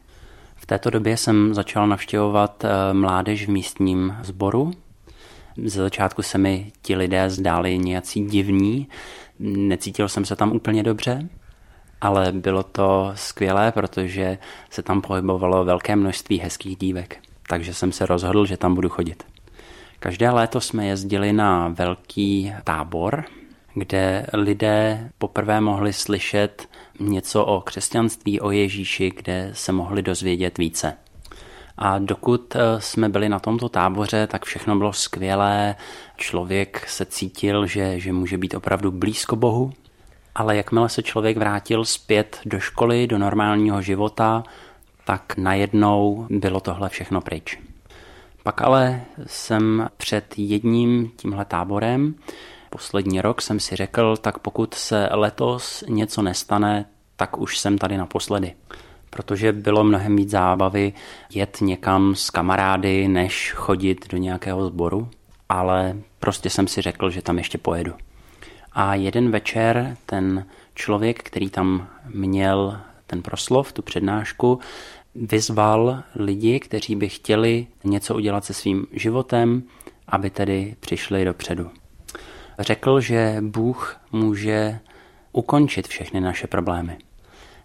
V 0.62 0.66
této 0.66 0.90
době 0.90 1.18
jsem 1.18 1.54
začal 1.54 1.88
navštěvovat 1.88 2.64
eh, 2.64 2.94
mládež 2.94 3.46
v 3.46 3.50
místním 3.50 4.18
sboru. 4.24 4.72
Ze 5.66 5.82
začátku 5.82 6.22
se 6.22 6.38
mi 6.38 6.72
ti 6.82 6.96
lidé 6.96 7.30
zdáli 7.30 7.78
nějací 7.78 8.26
divní, 8.26 8.88
necítil 9.40 10.10
jsem 10.10 10.26
se 10.26 10.36
tam 10.36 10.52
úplně 10.52 10.84
dobře, 10.84 11.30
ale 12.02 12.32
bylo 12.32 12.64
to 12.64 13.12
skvělé, 13.16 13.72
protože 13.72 14.38
se 14.70 14.84
tam 14.84 15.02
pohybovalo 15.02 15.66
velké 15.66 15.96
množství 15.96 16.40
hezkých 16.40 16.78
dívek, 16.78 17.18
takže 17.48 17.74
jsem 17.74 17.92
se 17.92 18.06
rozhodl, 18.06 18.46
že 18.46 18.58
tam 18.58 18.76
budu 18.76 18.90
chodit. 18.90 19.24
Každé 20.00 20.30
léto 20.30 20.62
jsme 20.62 20.86
jezdili 20.86 21.34
na 21.34 21.68
velký 21.68 22.54
tábor, 22.64 23.24
kde 23.74 24.26
lidé 24.34 25.10
poprvé 25.18 25.62
mohli 25.62 25.94
slyšet 25.94 26.68
něco 27.02 27.46
o 27.46 27.62
křesťanství, 27.62 28.40
o 28.40 28.52
Ježíši, 28.52 29.12
kde 29.16 29.50
se 29.54 29.72
mohli 29.72 30.02
dozvědět 30.02 30.58
více. 30.58 30.98
A 31.78 32.00
dokud 32.00 32.56
eh, 32.56 32.82
jsme 32.82 33.10
byli 33.10 33.30
na 33.30 33.40
tomto 33.40 33.70
táboře, 33.70 34.28
tak 34.28 34.46
všechno 34.46 34.76
bylo 34.76 34.94
skvělé. 34.94 35.76
Člověk 36.18 36.90
se 36.90 37.06
cítil, 37.06 37.66
že, 37.66 38.00
že 38.00 38.14
může 38.14 38.38
být 38.38 38.54
opravdu 38.54 38.92
blízko 38.92 39.36
Bohu. 39.36 39.74
Ale 40.36 40.58
jakmile 40.58 40.90
se 40.90 41.04
člověk 41.04 41.38
vrátil 41.38 41.86
zpět 41.86 42.40
do 42.46 42.60
školy, 42.60 43.08
do 43.08 43.18
normálního 43.18 43.82
života, 43.82 44.44
tak 45.06 45.38
najednou 45.38 46.28
bylo 46.30 46.60
tohle 46.60 46.90
všechno 46.90 47.22
pryč. 47.22 47.60
Pak 48.44 48.62
ale 48.62 49.02
jsem 49.26 49.90
před 49.98 50.34
jedním 50.38 51.12
tímhle 51.16 51.46
táborem 51.46 52.16
poslední 52.72 53.22
rok 53.22 53.42
jsem 53.42 53.60
si 53.60 53.76
řekl, 53.76 54.18
tak 54.18 54.40
pokud 54.40 54.74
se 54.74 55.10
letos 55.12 55.84
něco 55.88 56.22
nestane, 56.22 56.86
tak 57.16 57.38
už 57.38 57.58
jsem 57.58 57.78
tady 57.78 57.98
naposledy. 57.98 58.54
Protože 59.10 59.54
bylo 59.54 59.84
mnohem 59.84 60.16
víc 60.16 60.30
zábavy 60.30 60.94
jet 61.34 61.58
někam 61.62 62.16
s 62.16 62.30
kamarády, 62.30 63.08
než 63.08 63.54
chodit 63.56 64.08
do 64.12 64.18
nějakého 64.18 64.66
sboru, 64.66 65.10
ale 65.50 65.98
prostě 66.20 66.50
jsem 66.50 66.68
si 66.68 66.82
řekl, 66.82 67.10
že 67.10 67.22
tam 67.22 67.38
ještě 67.38 67.58
pojedu. 67.58 67.94
A 68.72 68.96
jeden 68.96 69.32
večer 69.32 69.98
ten 70.06 70.46
člověk, 70.76 71.24
který 71.24 71.50
tam 71.50 71.88
měl 72.14 72.80
ten 73.08 73.22
proslov, 73.22 73.74
tu 73.74 73.82
přednášku, 73.82 74.60
vyzval 75.16 76.04
lidi, 76.16 76.60
kteří 76.60 76.96
by 76.96 77.10
chtěli 77.10 77.68
něco 77.84 78.16
udělat 78.16 78.46
se 78.46 78.54
svým 78.54 78.88
životem, 78.92 79.64
aby 80.08 80.30
tedy 80.30 80.76
přišli 80.80 81.26
dopředu. 81.26 81.81
Řekl, 82.62 83.02
že 83.02 83.38
Bůh 83.42 83.98
může 84.12 84.80
ukončit 85.32 85.88
všechny 85.88 86.22
naše 86.22 86.48
problémy. 86.48 86.98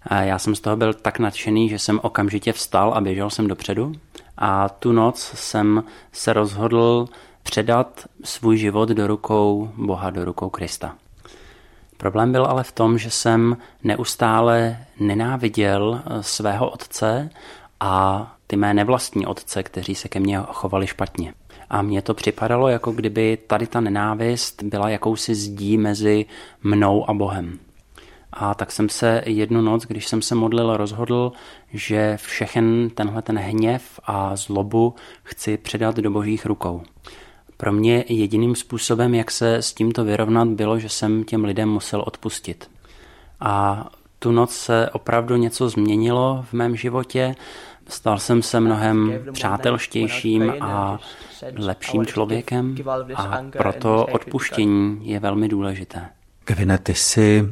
A 0.03 0.23
já 0.23 0.39
jsem 0.39 0.55
z 0.55 0.61
toho 0.61 0.77
byl 0.77 0.95
tak 0.95 1.19
nadšený, 1.19 1.69
že 1.69 1.79
jsem 1.79 2.01
okamžitě 2.03 2.53
vstal 2.53 2.95
a 2.95 3.01
běžel 3.01 3.31
jsem 3.31 3.49
dopředu. 3.49 3.93
A 4.39 4.69
tu 4.69 4.93
noc 4.93 5.33
jsem 5.35 5.85
se 6.13 6.33
rozhodl 6.33 7.09
předat 7.43 8.05
svůj 8.25 8.57
život 8.57 8.89
do 8.89 9.07
rukou 9.07 9.71
Boha, 9.77 10.11
do 10.11 10.25
rukou 10.25 10.51
Krista. 10.51 10.95
Problém 11.97 12.33
byl 12.33 12.47
ale 12.47 12.65
v 12.65 12.73
tom, 12.73 12.99
že 12.99 13.11
jsem 13.11 13.57
neustále 13.85 14.79
nenáviděl 15.01 16.03
eh, 16.05 16.23
svého 16.23 16.71
otce 16.71 17.31
a 17.81 18.27
ty 18.47 18.57
mé 18.57 18.75
nevlastní 18.75 19.27
otce, 19.27 19.63
kteří 19.63 19.95
se 19.95 20.09
ke 20.09 20.21
mně 20.21 20.41
chovali 20.49 20.87
špatně. 20.87 21.35
A 21.71 21.83
mně 21.83 22.03
to 22.03 22.15
připadalo, 22.15 22.69
jako 22.69 22.93
kdyby 22.93 23.39
tady 23.47 23.67
ta 23.67 23.81
nenávist 23.81 24.63
byla 24.63 24.89
jakousi 24.89 25.35
zdí 25.35 25.79
mezi 25.79 26.27
mnou 26.63 27.11
a 27.11 27.15
Bohem. 27.15 27.59
A 28.33 28.55
tak 28.55 28.73
jsem 28.73 28.89
se 28.89 29.23
jednu 29.27 29.61
noc, 29.61 29.83
když 29.83 30.07
jsem 30.07 30.23
se 30.23 30.35
modlil, 30.35 30.77
rozhodl, 30.77 31.33
že 31.73 32.17
všechen 32.17 32.91
tenhle 32.95 33.23
ten 33.23 33.39
hněv 33.39 34.01
a 34.05 34.37
zlobu 34.37 34.95
chci 35.23 35.57
předat 35.57 35.97
do 35.97 36.11
božích 36.11 36.47
rukou. 36.47 36.83
Pro 37.57 37.73
mě 37.73 38.05
jediným 38.09 38.55
způsobem, 38.55 39.15
jak 39.15 39.31
se 39.31 39.57
s 39.57 39.75
tímto 39.75 40.05
vyrovnat, 40.05 40.49
bylo, 40.49 40.79
že 40.79 40.89
jsem 40.89 41.25
těm 41.25 41.45
lidem 41.45 41.69
musel 41.69 42.05
odpustit. 42.07 42.71
A 43.41 43.87
tu 44.19 44.33
noc 44.33 44.55
se 44.55 44.91
opravdu 44.93 45.37
něco 45.37 45.69
změnilo 45.69 46.45
v 46.51 46.53
mém 46.53 46.77
životě. 46.77 47.35
Stal 47.89 48.19
jsem 48.19 48.43
se 48.43 48.61
mnohem 48.61 49.13
přátelštějším 49.33 50.55
a 50.61 50.99
lepším 51.57 52.07
člověkem 52.07 52.77
a 53.15 53.43
proto 53.59 54.07
odpuštění 54.07 54.99
je 55.03 55.21
velmi 55.21 55.49
důležité. 55.49 56.09
Kevine, 56.45 56.79
ty 56.79 56.95
jsi 56.95 57.49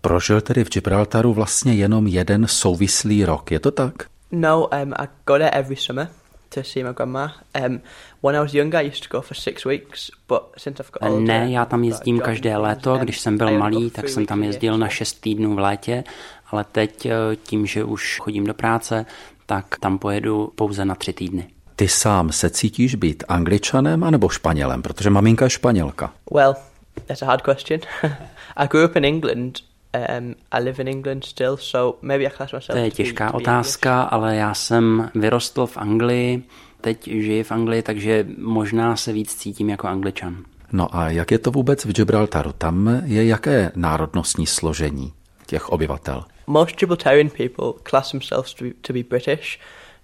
prožil 0.00 0.40
tedy 0.40 0.64
v 0.64 0.70
Gibraltaru 0.70 1.32
vlastně 1.32 1.74
jenom 1.74 2.06
jeden 2.06 2.46
souvislý 2.46 3.24
rok, 3.24 3.50
je 3.50 3.60
to 3.60 3.70
tak? 3.70 3.94
No, 4.32 4.68
um, 4.82 4.92
I 4.98 5.08
got 5.26 5.40
it 5.40 5.48
every 5.52 5.76
summer 5.76 6.08
to 6.48 6.64
see 6.64 6.84
my 6.84 6.94
grandma. 6.94 7.32
Um, 7.66 7.80
when 8.22 8.36
I 8.36 8.40
was 8.40 8.54
younger, 8.54 8.78
I 8.78 8.88
used 8.88 9.02
to 9.02 9.08
go 9.08 9.20
for 9.20 9.34
six 9.34 9.64
weeks, 9.64 10.10
but 10.28 10.42
since 10.56 10.82
I've 10.82 10.90
got 10.92 11.10
older, 11.10 11.26
Ne, 11.26 11.50
já 11.50 11.64
tam 11.64 11.84
jezdím 11.84 12.20
každé 12.20 12.56
léto. 12.56 12.96
Když 12.96 13.20
jsem 13.20 13.38
byl 13.38 13.58
malý, 13.58 13.90
tak 13.90 14.08
jsem 14.08 14.26
tam 14.26 14.42
jezdil 14.42 14.78
na 14.78 14.88
šest 14.88 15.20
týdnů 15.20 15.54
v 15.54 15.58
létě, 15.58 16.04
ale 16.50 16.64
teď 16.64 17.08
tím, 17.42 17.66
že 17.66 17.84
už 17.84 18.18
chodím 18.20 18.46
do 18.46 18.54
práce, 18.54 19.06
tak 19.48 19.78
tam 19.80 19.98
pojedu 19.98 20.52
pouze 20.54 20.84
na 20.84 20.94
tři 20.94 21.12
týdny. 21.12 21.46
Ty 21.76 21.88
sám 21.88 22.32
se 22.32 22.50
cítíš 22.50 22.94
být 22.94 23.24
angličanem 23.28 24.04
anebo 24.04 24.28
španělem, 24.28 24.82
protože 24.82 25.10
maminka 25.10 25.44
je 25.44 25.50
španělka? 25.50 26.12
Well, 26.34 26.54
that's 27.06 27.22
a 27.22 27.26
hard 27.26 27.42
question. 27.42 27.80
I 28.56 28.68
grew 28.68 28.84
up 28.84 28.96
in 28.96 29.04
England 29.04 29.58
Um, 30.18 30.34
I 30.52 30.62
live 30.62 30.82
in 30.82 30.88
England 30.88 31.24
still, 31.24 31.56
so 31.56 31.98
maybe 32.02 32.24
I 32.24 32.30
class 32.30 32.52
myself 32.52 32.78
to 32.78 32.84
je 32.84 32.90
těžká 32.90 33.34
otázka, 33.34 34.02
ale 34.02 34.36
já 34.36 34.54
jsem 34.54 35.10
vyrostl 35.14 35.66
v 35.66 35.76
Anglii, 35.76 36.42
teď 36.80 37.08
žiji 37.08 37.42
v 37.42 37.52
Anglii, 37.52 37.82
takže 37.82 38.26
možná 38.38 38.96
se 38.96 39.12
víc 39.12 39.34
cítím 39.34 39.70
jako 39.70 39.88
angličan. 39.88 40.36
No 40.72 40.96
a 40.96 41.10
jak 41.10 41.30
je 41.30 41.38
to 41.38 41.50
vůbec 41.50 41.84
v 41.84 41.92
Gibraltaru? 41.92 42.52
Tam 42.52 43.02
je 43.04 43.26
jaké 43.26 43.72
národnostní 43.74 44.46
složení 44.46 45.12
těch 45.48 45.68
obyvatel? 45.68 46.24
Most 46.46 46.78
Gibraltarian 46.78 47.30
people 47.30 47.82
class 47.90 48.10
themselves 48.10 48.54
to 48.54 48.64
be, 48.64 48.70
to 48.80 48.92
be 48.92 49.02
British. 49.02 49.58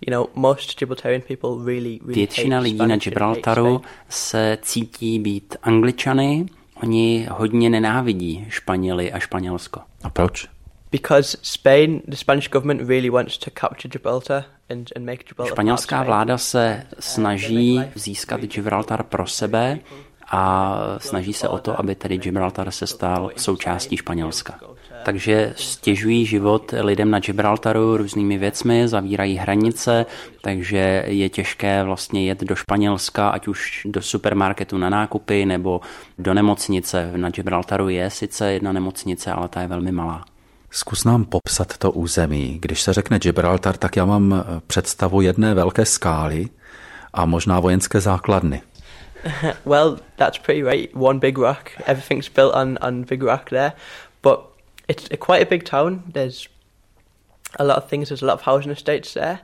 You 0.07 0.11
know, 0.11 0.27
most 0.35 0.79
Gibraltarian 0.79 1.23
people 1.23 1.51
really, 1.65 1.99
really 2.03 2.15
Většina 2.15 2.59
lidí 2.59 2.87
na 2.87 2.97
Gibraltaru 2.97 3.83
se 4.09 4.59
cítí 4.63 5.19
být 5.19 5.57
angličany, 5.63 6.47
Oni 6.83 7.29
hodně 7.31 7.71
nenávidí 7.71 8.47
Španěli 8.49 9.13
a 9.13 9.19
Španělsko. 9.19 9.81
A 10.03 10.11
proč? 10.11 10.49
Because 10.91 11.39
Spain, 11.43 12.03
the 12.09 12.17
Spanish 12.17 12.51
government 12.51 12.89
really 12.89 13.11
wants 13.11 13.39
to 13.39 13.51
capture 13.61 13.89
Gibraltar 13.93 14.45
and, 14.71 14.93
and 14.97 15.07
make 15.07 15.25
Gibraltar 15.25 15.55
Španělská 15.55 16.03
vláda 16.03 16.39
se 16.39 16.87
snaží 17.01 17.81
získat 17.95 18.41
Gibraltar 18.41 19.03
pro 19.03 19.27
sebe 19.27 19.79
a 20.29 20.79
snaží 20.99 21.33
se 21.33 21.49
o 21.49 21.59
to, 21.59 21.81
aby 21.81 21.95
tedy 21.95 22.19
Gibraltar 22.19 22.71
se 22.71 22.87
stal 22.87 23.31
součástí 23.37 23.97
Španělska. 23.97 24.61
Takže 25.05 25.53
stěžují 25.57 26.27
život 26.27 26.75
lidem 26.81 27.11
na 27.11 27.19
Gibraltaru 27.19 27.97
různými 27.97 28.39
věcmi, 28.39 28.89
zavírají 28.89 29.37
hranice, 29.37 30.07
takže 30.41 31.05
je 31.07 31.29
těžké 31.29 31.85
vlastně 31.85 32.27
jet 32.27 32.41
do 32.41 32.55
Španělska, 32.55 33.29
ať 33.29 33.49
už 33.49 33.87
do 33.91 34.03
supermarketu 34.03 34.79
na 34.79 34.91
nákupy 34.91 35.47
nebo 35.47 35.81
do 36.19 36.35
nemocnice. 36.35 37.13
Na 37.17 37.31
Gibraltaru 37.31 37.89
je 37.89 38.11
sice 38.11 38.53
jedna 38.53 38.73
nemocnice, 38.73 39.33
ale 39.33 39.49
ta 39.49 39.61
je 39.61 39.69
velmi 39.69 39.93
malá. 39.93 40.25
Zkus 40.71 41.05
nám 41.05 41.25
popsat 41.25 41.77
to 41.79 41.91
území. 41.93 42.59
Když 42.63 42.83
se 42.83 42.93
řekne 42.93 43.19
Gibraltar, 43.19 43.77
tak 43.77 43.97
já 43.97 44.05
mám 44.05 44.45
představu 44.67 45.21
jedné 45.21 45.55
velké 45.55 45.85
skály 45.85 46.49
a 47.13 47.27
možná 47.27 47.61
vojenské 47.61 48.01
základny. 48.01 48.63
well, 49.65 49.99
that's 50.17 50.39
pretty 50.39 50.63
right. 50.63 50.91
One 50.95 51.19
big 51.19 51.39
rock. 51.39 51.71
Everything's 51.87 52.29
built 52.29 52.55
on, 52.55 52.79
on 52.81 53.05
big 53.05 53.23
rock 53.23 53.51
there. 53.51 53.73
It's 54.89 55.09
a, 55.11 55.17
quite 55.17 55.43
a 55.43 55.51
big 55.51 55.65
town. 55.65 56.03
There's 56.13 56.49
a 57.59 57.65
lot 57.65 57.77
of 57.77 57.85
things. 57.85 58.09
There's 58.09 58.23
a 58.23 58.27
lot 58.27 58.35
of 58.35 58.43
housing 58.43 58.73
estates 58.73 59.15
there. 59.15 59.39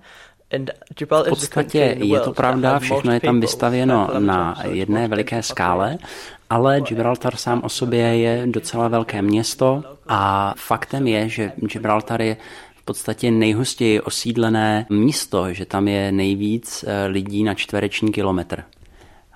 V 1.00 1.28
podstatě 1.28 1.96
je 2.02 2.20
to 2.20 2.32
pravda, 2.32 2.78
všechno 2.78 3.12
je 3.12 3.20
tam 3.20 3.40
vystavěno 3.40 4.08
na 4.18 4.56
jedné 4.70 5.08
veliké 5.08 5.42
skále, 5.42 5.98
ale 6.50 6.80
Gibraltar 6.80 7.36
sám 7.36 7.60
o 7.64 7.68
sobě 7.68 8.18
je 8.18 8.42
docela 8.46 8.88
velké 8.88 9.22
město 9.22 9.82
a 10.08 10.54
faktem 10.56 11.06
je, 11.06 11.28
že 11.28 11.52
Gibraltar 11.56 12.22
je 12.22 12.36
v 12.76 12.82
podstatě 12.82 13.30
nejhustěji 13.30 14.00
osídlené 14.00 14.86
místo, 14.90 15.52
že 15.52 15.66
tam 15.66 15.88
je 15.88 16.12
nejvíc 16.12 16.84
eh, 16.86 17.06
lidí 17.06 17.44
na 17.44 17.54
čtvereční 17.54 18.12
kilometr. 18.12 18.64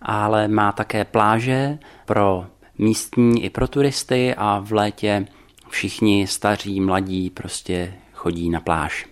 Ale 0.02 0.48
má 0.48 0.72
také 0.72 1.04
pláže 1.04 1.78
pro 2.04 2.46
místní 2.78 3.44
i 3.44 3.50
pro 3.50 3.68
turisty 3.68 4.34
a 4.36 4.58
v 4.64 4.72
létě 4.72 5.26
všichni 5.74 6.26
staří, 6.26 6.80
mladí 6.80 7.30
prostě 7.30 7.94
chodí 8.12 8.50
na 8.50 8.60
pláž. 8.60 9.06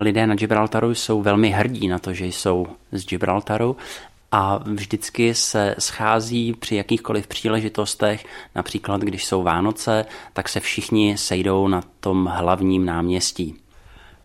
Lidé 0.00 0.26
na 0.26 0.34
Gibraltaru 0.34 0.94
jsou 0.94 1.22
velmi 1.22 1.50
hrdí 1.50 1.88
na 1.88 1.98
to, 1.98 2.14
že 2.14 2.26
jsou 2.26 2.66
z 2.92 3.06
Gibraltaru 3.06 3.76
a 4.32 4.58
vždycky 4.58 5.34
se 5.34 5.74
schází 5.78 6.52
při 6.52 6.76
jakýchkoliv 6.76 7.26
příležitostech, 7.26 8.26
například 8.54 9.00
když 9.00 9.24
jsou 9.24 9.42
Vánoce, 9.42 10.04
tak 10.32 10.48
se 10.48 10.60
všichni 10.60 11.18
sejdou 11.18 11.68
na 11.68 11.82
tom 12.00 12.26
hlavním 12.26 12.84
náměstí. 12.84 13.54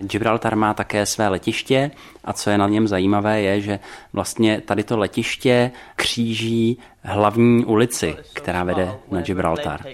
Gibraltar 0.01 0.55
má 0.55 0.73
také 0.73 1.05
své 1.05 1.27
letiště 1.27 1.91
a 2.25 2.33
co 2.33 2.49
je 2.49 2.57
na 2.57 2.67
něm 2.67 2.87
zajímavé 2.87 3.41
je, 3.41 3.61
že 3.61 3.79
vlastně 4.13 4.61
tady 4.61 4.83
to 4.83 4.97
letiště 4.97 5.71
kříží 5.95 6.77
hlavní 7.03 7.65
ulici, 7.65 8.15
která 8.33 8.63
vede 8.63 8.91
na 9.11 9.21
Gibraltar. 9.21 9.85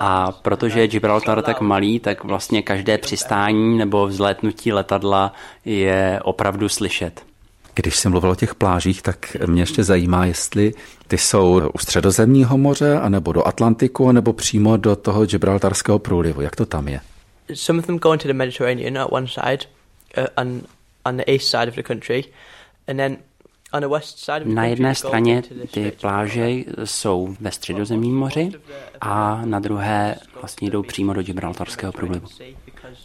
A 0.00 0.32
protože 0.32 0.80
je 0.80 0.88
Gibraltar 0.88 1.42
tak 1.42 1.60
malý, 1.60 2.00
tak 2.00 2.24
vlastně 2.24 2.62
každé 2.62 2.98
přistání 2.98 3.78
nebo 3.78 4.06
vzlétnutí 4.06 4.72
letadla 4.72 5.32
je 5.64 6.20
opravdu 6.24 6.68
slyšet. 6.68 7.22
Když 7.74 7.96
jsem 7.96 8.10
mluvil 8.10 8.30
o 8.30 8.34
těch 8.34 8.54
plážích, 8.54 9.02
tak 9.02 9.36
mě 9.46 9.62
ještě 9.62 9.84
zajímá, 9.84 10.26
jestli 10.26 10.74
ty 11.08 11.18
jsou 11.18 11.70
u 11.74 11.78
středozemního 11.78 12.58
moře, 12.58 12.98
anebo 12.98 13.32
do 13.32 13.46
Atlantiku, 13.46 14.08
anebo 14.08 14.32
přímo 14.32 14.76
do 14.76 14.96
toho 14.96 15.26
Gibraltarského 15.26 15.98
průlivu. 15.98 16.40
Jak 16.40 16.56
to 16.56 16.66
tam 16.66 16.88
je? 16.88 17.00
Some 17.54 17.78
of 17.78 17.86
them 17.86 17.98
go 17.98 18.12
into 18.12 18.28
the 18.28 18.34
Mediterranean 18.34 18.98
at 18.98 19.12
one 19.12 19.26
side, 19.28 19.66
uh, 20.16 20.26
on 20.36 20.62
on 21.04 21.16
the 21.16 21.32
east 21.32 21.48
side 21.48 21.68
of 21.68 21.74
the 21.74 21.82
country, 21.82 22.24
and 22.88 22.96
then 22.96 23.16
na 24.44 24.64
jedné 24.64 24.94
straně 24.94 25.42
ty 25.70 25.92
pláže 26.00 26.50
jsou 26.84 27.36
ve 27.40 27.50
středozemním 27.50 28.16
moři 28.16 28.50
a 29.00 29.42
na 29.44 29.58
druhé 29.58 30.16
vlastně 30.40 30.70
jdou 30.70 30.82
přímo 30.82 31.12
do 31.12 31.22
Gibraltarského 31.22 31.92
průlivu. 31.92 32.26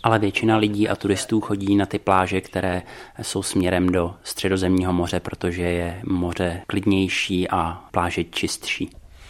Ale 0.04 0.20
většina 0.20 0.58
lidí 0.58 0.90
a 0.90 0.96
turistů 0.96 1.42
chodí 1.42 1.76
na 1.76 1.86
ty 1.86 2.00
pláže, 2.00 2.42
které 2.42 2.84
jsou 3.22 3.44
směrem 3.44 3.90
do 3.90 4.16
středozemního 4.24 4.94
moře, 4.94 5.20
protože 5.20 5.62
je 5.62 6.02
moře 6.06 6.62
klidnější 6.68 7.50
a 7.50 7.82
pláže 7.92 8.24
čistší. 8.24 8.90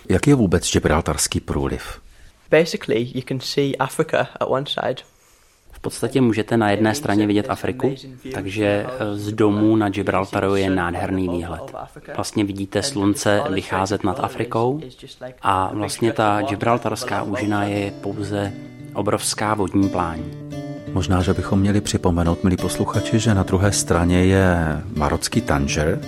Jak 0.10 0.28
je 0.28 0.36
vůbec 0.36 0.72
Gibraltarský 0.72 1.40
průliv? 1.40 2.02
Basically 2.52 3.12
you 3.14 3.22
can 3.28 3.40
see 3.40 3.76
Africa 3.78 4.28
at 4.40 4.48
one 4.50 4.66
side. 4.68 5.02
V 5.72 5.82
podstatě 5.82 6.22
můžete 6.22 6.58
na 6.58 6.72
jedné 6.72 6.96
straně 6.96 7.28
vidět 7.28 7.46
Afriku, 7.50 7.96
takže 8.34 8.66
eh, 8.66 9.16
z 9.16 9.32
domů 9.34 9.76
na 9.76 9.90
Gibraltaru 9.90 10.56
je 10.56 10.70
nádherný 10.70 11.30
výhled. 11.30 11.62
Vlastně 12.16 12.44
vidíte 12.44 12.84
slunce 12.84 13.44
vycházet 13.50 14.04
nad 14.04 14.20
Afrikou 14.20 14.82
a 15.42 15.72
vlastně 15.74 16.14
ta 16.14 16.42
Gibraltarská 16.42 17.24
úžina 17.24 17.64
je 17.64 17.92
pouze 17.92 18.54
obrovská 18.94 19.54
vodní 19.54 19.90
pláň. 19.90 20.20
Možná, 20.94 21.22
že 21.22 21.34
bychom 21.34 21.60
měli 21.60 21.82
připomenout, 21.82 22.44
milí 22.44 22.58
posluchači, 22.58 23.20
že 23.20 23.34
na 23.34 23.44
druhé 23.44 23.72
straně 23.72 24.26
je 24.26 24.58
marocký 24.96 25.42
Tanger 25.42 26.02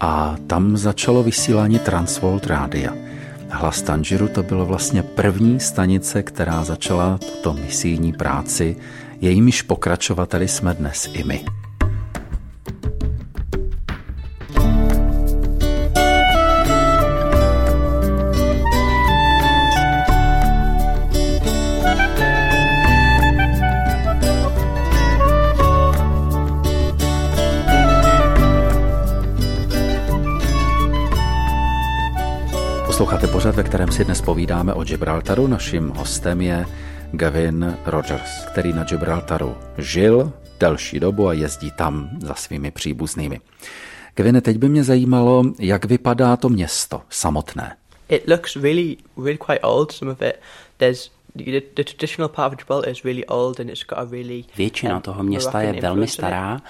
a 0.00 0.36
tam 0.46 0.76
začalo 0.76 1.22
vysílání 1.22 1.78
Transworld 1.78 2.46
Rádia. 2.46 3.07
Hlas 3.50 3.82
Tanžiru 3.82 4.28
to 4.28 4.42
bylo 4.42 4.66
vlastně 4.66 5.02
první 5.02 5.60
stanice, 5.60 6.22
která 6.22 6.64
začala 6.64 7.18
tuto 7.18 7.52
misijní 7.52 8.12
práci. 8.12 8.76
Jejímiž 9.20 9.62
pokračovateli 9.62 10.48
jsme 10.48 10.74
dnes 10.74 11.10
i 11.12 11.24
my. 11.24 11.44
Posloucháte 32.98 33.26
pořad, 33.26 33.54
ve 33.54 33.62
kterém 33.62 33.92
si 33.92 34.04
dnes 34.04 34.22
povídáme 34.22 34.74
o 34.74 34.84
Gibraltaru. 34.84 35.46
Naším 35.46 35.88
hostem 35.88 36.40
je 36.40 36.66
Gavin 37.12 37.78
Rogers, 37.86 38.44
který 38.52 38.72
na 38.72 38.84
Gibraltaru 38.84 39.56
žil 39.78 40.32
delší 40.60 41.00
dobu 41.00 41.28
a 41.28 41.32
jezdí 41.32 41.70
tam 41.70 42.10
za 42.20 42.34
svými 42.34 42.70
příbuznými. 42.70 43.40
Gavin, 44.14 44.40
teď 44.40 44.56
by 44.56 44.68
mě 44.68 44.84
zajímalo, 44.84 45.44
jak 45.58 45.84
vypadá 45.84 46.36
to 46.36 46.48
město 46.48 47.02
samotné. 47.10 47.76
It 48.08 48.28
looks 48.28 48.56
really, 48.56 48.96
really 49.16 49.38
quite 49.38 49.60
old, 49.60 49.92
some 49.92 50.12
of 50.12 50.22
it. 50.22 50.34
There's 50.76 51.10
Většina 54.56 55.00
toho 55.00 55.22
města 55.22 55.62
je 55.62 55.80
velmi 55.80 56.08
stará 56.08 56.60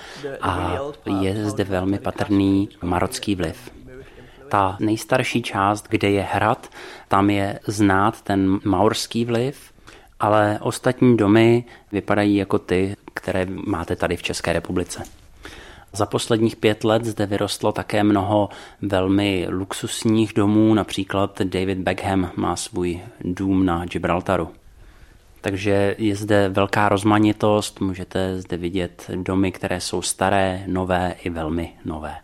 a 0.41 0.79
je 1.21 1.51
zde 1.51 1.65
velmi 1.65 1.99
patrný 1.99 2.69
marocký 2.83 3.35
vliv. 3.35 3.71
Ta 4.49 4.77
nejstarší 4.81 5.43
část, 5.43 5.87
kde 5.89 6.11
je 6.11 6.23
hrad, 6.23 6.69
tam 7.09 7.31
je 7.31 7.61
znát 7.67 8.23
ten 8.23 8.61
maurský 8.65 9.25
vliv, 9.25 9.73
ale 10.21 10.59
ostatní 10.63 11.17
domy 11.17 11.65
vypadají 11.93 12.37
jako 12.37 12.59
ty, 12.59 12.97
které 13.15 13.47
máte 13.67 13.97
tady 13.97 14.17
v 14.17 14.23
České 14.23 14.53
republice. 14.53 15.03
Za 15.93 16.07
posledních 16.07 16.57
pět 16.57 16.85
let 16.85 17.05
zde 17.05 17.27
vyrostlo 17.27 17.73
také 17.73 18.05
mnoho 18.05 18.49
velmi 18.83 19.47
luxusních 19.51 20.33
domů, 20.33 20.75
například 20.75 21.43
David 21.43 21.79
Beckham 21.79 22.31
má 22.37 22.57
svůj 22.57 23.01
dům 23.21 23.67
na 23.67 23.85
Gibraltaru. 23.85 24.49
Takže 25.41 25.95
je 25.99 26.17
zde 26.17 26.49
velká 26.49 26.89
rozmanitost, 26.89 27.81
můžete 27.81 28.41
zde 28.41 28.57
vidět 28.57 29.11
domy, 29.15 29.53
které 29.53 29.81
jsou 29.81 30.03
staré, 30.03 30.65
nové 30.67 31.15
i 31.23 31.31
velmi 31.31 31.73
nové. 31.85 32.15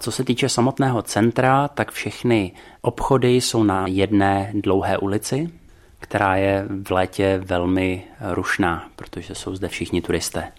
Co 0.00 0.12
se 0.12 0.24
týče 0.24 0.48
samotného 0.48 1.02
centra, 1.02 1.68
tak 1.68 1.92
všechny 1.92 2.52
obchody 2.80 3.34
jsou 3.36 3.62
na 3.62 3.86
jedné 3.86 4.52
dlouhé 4.54 4.98
ulici, 4.98 5.50
která 5.98 6.36
je 6.36 6.66
v 6.82 6.90
létě 6.90 7.40
velmi 7.44 8.04
rušná, 8.32 8.88
protože 8.96 9.34
jsou 9.34 9.54
zde 9.56 9.68
všichni 9.68 10.02
turisté. 10.02 10.52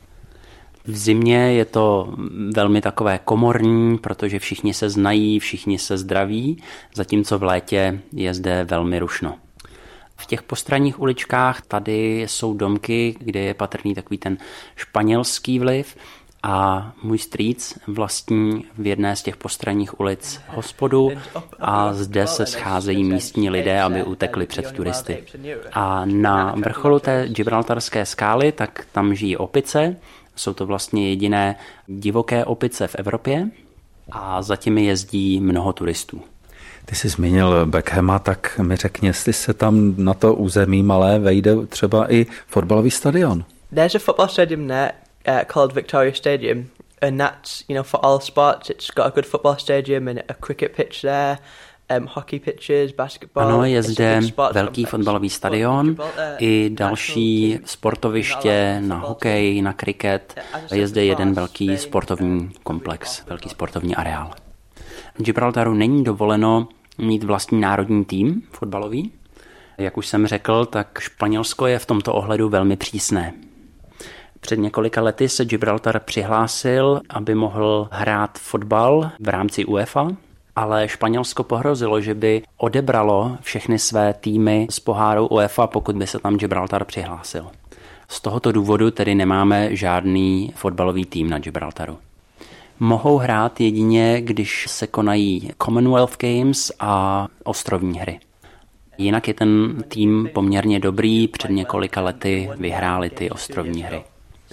V 0.85 0.97
zimě 0.97 1.53
je 1.53 1.65
to 1.65 2.13
velmi 2.55 2.81
takové 2.81 3.19
komorní, 3.25 3.97
protože 3.97 4.39
všichni 4.39 4.73
se 4.73 4.89
znají, 4.89 5.39
všichni 5.39 5.77
se 5.77 5.97
zdraví, 5.97 6.63
zatímco 6.95 7.39
v 7.39 7.43
létě 7.43 7.99
je 8.13 8.33
zde 8.33 8.63
velmi 8.63 8.99
rušno. 8.99 9.35
V 10.15 10.25
těch 10.25 10.43
postranních 10.43 10.99
uličkách 10.99 11.61
tady 11.61 12.21
jsou 12.21 12.53
domky, 12.53 13.15
kde 13.19 13.39
je 13.39 13.53
patrný 13.53 13.95
takový 13.95 14.17
ten 14.17 14.37
španělský 14.75 15.59
vliv, 15.59 15.95
a 16.43 16.91
můj 17.03 17.17
strýc 17.17 17.79
vlastní 17.87 18.65
v 18.77 18.87
jedné 18.87 19.15
z 19.15 19.23
těch 19.23 19.37
postranních 19.37 19.99
ulic 19.99 20.41
hospodu 20.47 21.11
a 21.59 21.93
zde 21.93 22.27
se 22.27 22.45
scházejí 22.45 23.03
místní 23.03 23.49
lidé, 23.49 23.81
aby 23.81 24.03
utekli 24.03 24.45
před 24.45 24.71
turisty. 24.71 25.23
A 25.73 26.05
na 26.05 26.55
vrcholu 26.57 26.99
té 26.99 27.27
Gibraltarské 27.29 28.05
skály, 28.05 28.51
tak 28.51 28.85
tam 28.91 29.15
žijí 29.15 29.37
opice, 29.37 29.95
jsou 30.35 30.53
to 30.53 30.65
vlastně 30.65 31.09
jediné 31.09 31.55
divoké 31.87 32.45
opice 32.45 32.87
v 32.87 32.95
Evropě 32.95 33.49
a 34.11 34.41
zatím 34.41 34.77
jezdí 34.77 35.39
mnoho 35.39 35.73
turistů. 35.73 36.21
Ty 36.85 36.95
jsi 36.95 37.09
zmínil 37.09 37.65
Beckhama, 37.65 38.19
tak 38.19 38.59
mi 38.59 38.75
řekni, 38.75 39.07
jestli 39.07 39.33
se 39.33 39.53
tam 39.53 39.93
na 39.97 40.13
to 40.13 40.33
území 40.33 40.83
malé 40.83 41.19
vejde 41.19 41.65
třeba 41.67 42.13
i 42.13 42.25
fotbalový 42.47 42.91
stadion. 42.91 43.43
There's 43.73 43.95
a 43.95 43.99
football 43.99 44.27
stadium 44.27 44.67
there 44.67 44.91
uh, 45.27 45.43
called 45.53 45.73
Victoria 45.73 46.13
Stadium, 46.13 46.69
and 47.01 47.19
that's 47.19 47.63
you 47.67 47.75
know 47.75 47.83
for 47.83 48.05
all 48.05 48.19
sports. 48.19 48.69
It's 48.69 48.91
got 48.95 49.07
a 49.07 49.09
good 49.09 49.25
football 49.25 49.55
stadium 49.57 50.07
and 50.07 50.23
a 50.29 50.33
cricket 50.33 50.75
pitch 50.75 51.01
there. 51.01 51.37
Um, 51.89 52.07
hockey 52.07 52.39
pitches, 52.39 52.91
basketball. 52.91 53.43
Ano, 53.43 53.65
je 53.65 53.83
zde 53.83 54.19
velký 54.53 54.85
fotbalový 54.85 55.29
stadion 55.29 55.95
i 56.39 56.69
další 56.73 57.59
sportoviště 57.65 58.77
na 58.81 58.97
hokej, 58.97 59.61
na 59.61 59.73
kriket. 59.73 60.39
Je 60.73 60.87
zde 60.87 61.05
jeden 61.05 61.33
velký 61.33 61.77
sportovní 61.77 62.51
komplex, 62.63 63.25
velký 63.27 63.49
sportovní 63.49 63.95
areál. 63.95 64.31
V 65.15 65.23
Gibraltaru 65.23 65.73
není 65.73 66.03
dovoleno 66.03 66.67
mít 66.97 67.23
vlastní 67.23 67.61
národní 67.61 68.05
tým 68.05 68.43
fotbalový. 68.51 69.11
Jak 69.77 69.97
už 69.97 70.07
jsem 70.07 70.27
řekl, 70.27 70.65
tak 70.65 70.99
Španělsko 70.99 71.67
je 71.67 71.79
v 71.79 71.85
tomto 71.85 72.13
ohledu 72.13 72.49
velmi 72.49 72.77
přísné. 72.77 73.33
Před 74.41 74.59
několika 74.59 75.01
lety 75.01 75.29
se 75.29 75.45
Gibraltar 75.45 75.99
přihlásil, 75.99 77.01
aby 77.09 77.35
mohl 77.35 77.87
hrát 77.91 78.37
fotbal 78.37 79.11
v 79.19 79.27
rámci 79.27 79.65
UEFA, 79.65 80.07
ale 80.55 80.87
Španělsko 80.87 81.43
pohrozilo, 81.43 82.01
že 82.01 82.13
by 82.13 82.43
odebralo 82.57 83.37
všechny 83.41 83.79
své 83.79 84.13
týmy 84.13 84.67
z 84.69 84.79
poháru 84.79 85.27
UEFA, 85.27 85.67
pokud 85.67 85.95
by 85.95 86.07
se 86.07 86.19
tam 86.19 86.37
Gibraltar 86.37 86.85
přihlásil. 86.85 87.47
Z 88.07 88.21
tohoto 88.21 88.51
důvodu 88.51 88.91
tedy 88.91 89.15
nemáme 89.15 89.75
žádný 89.75 90.53
fotbalový 90.55 91.05
tým 91.05 91.29
na 91.29 91.39
Gibraltaru. 91.39 91.97
Mohou 92.79 93.17
hrát 93.17 93.61
jedině, 93.61 94.21
když 94.21 94.65
se 94.69 94.87
konají 94.87 95.51
Commonwealth 95.63 96.17
Games 96.17 96.71
a 96.79 97.27
ostrovní 97.43 97.99
hry. 97.99 98.19
Jinak 98.97 99.27
je 99.27 99.33
ten 99.33 99.83
tým 99.87 100.29
poměrně 100.33 100.79
dobrý, 100.79 101.27
před 101.27 101.51
několika 101.51 102.01
lety 102.01 102.49
vyhráli 102.57 103.09
ty 103.09 103.29
ostrovní 103.29 103.83
hry. 103.83 104.03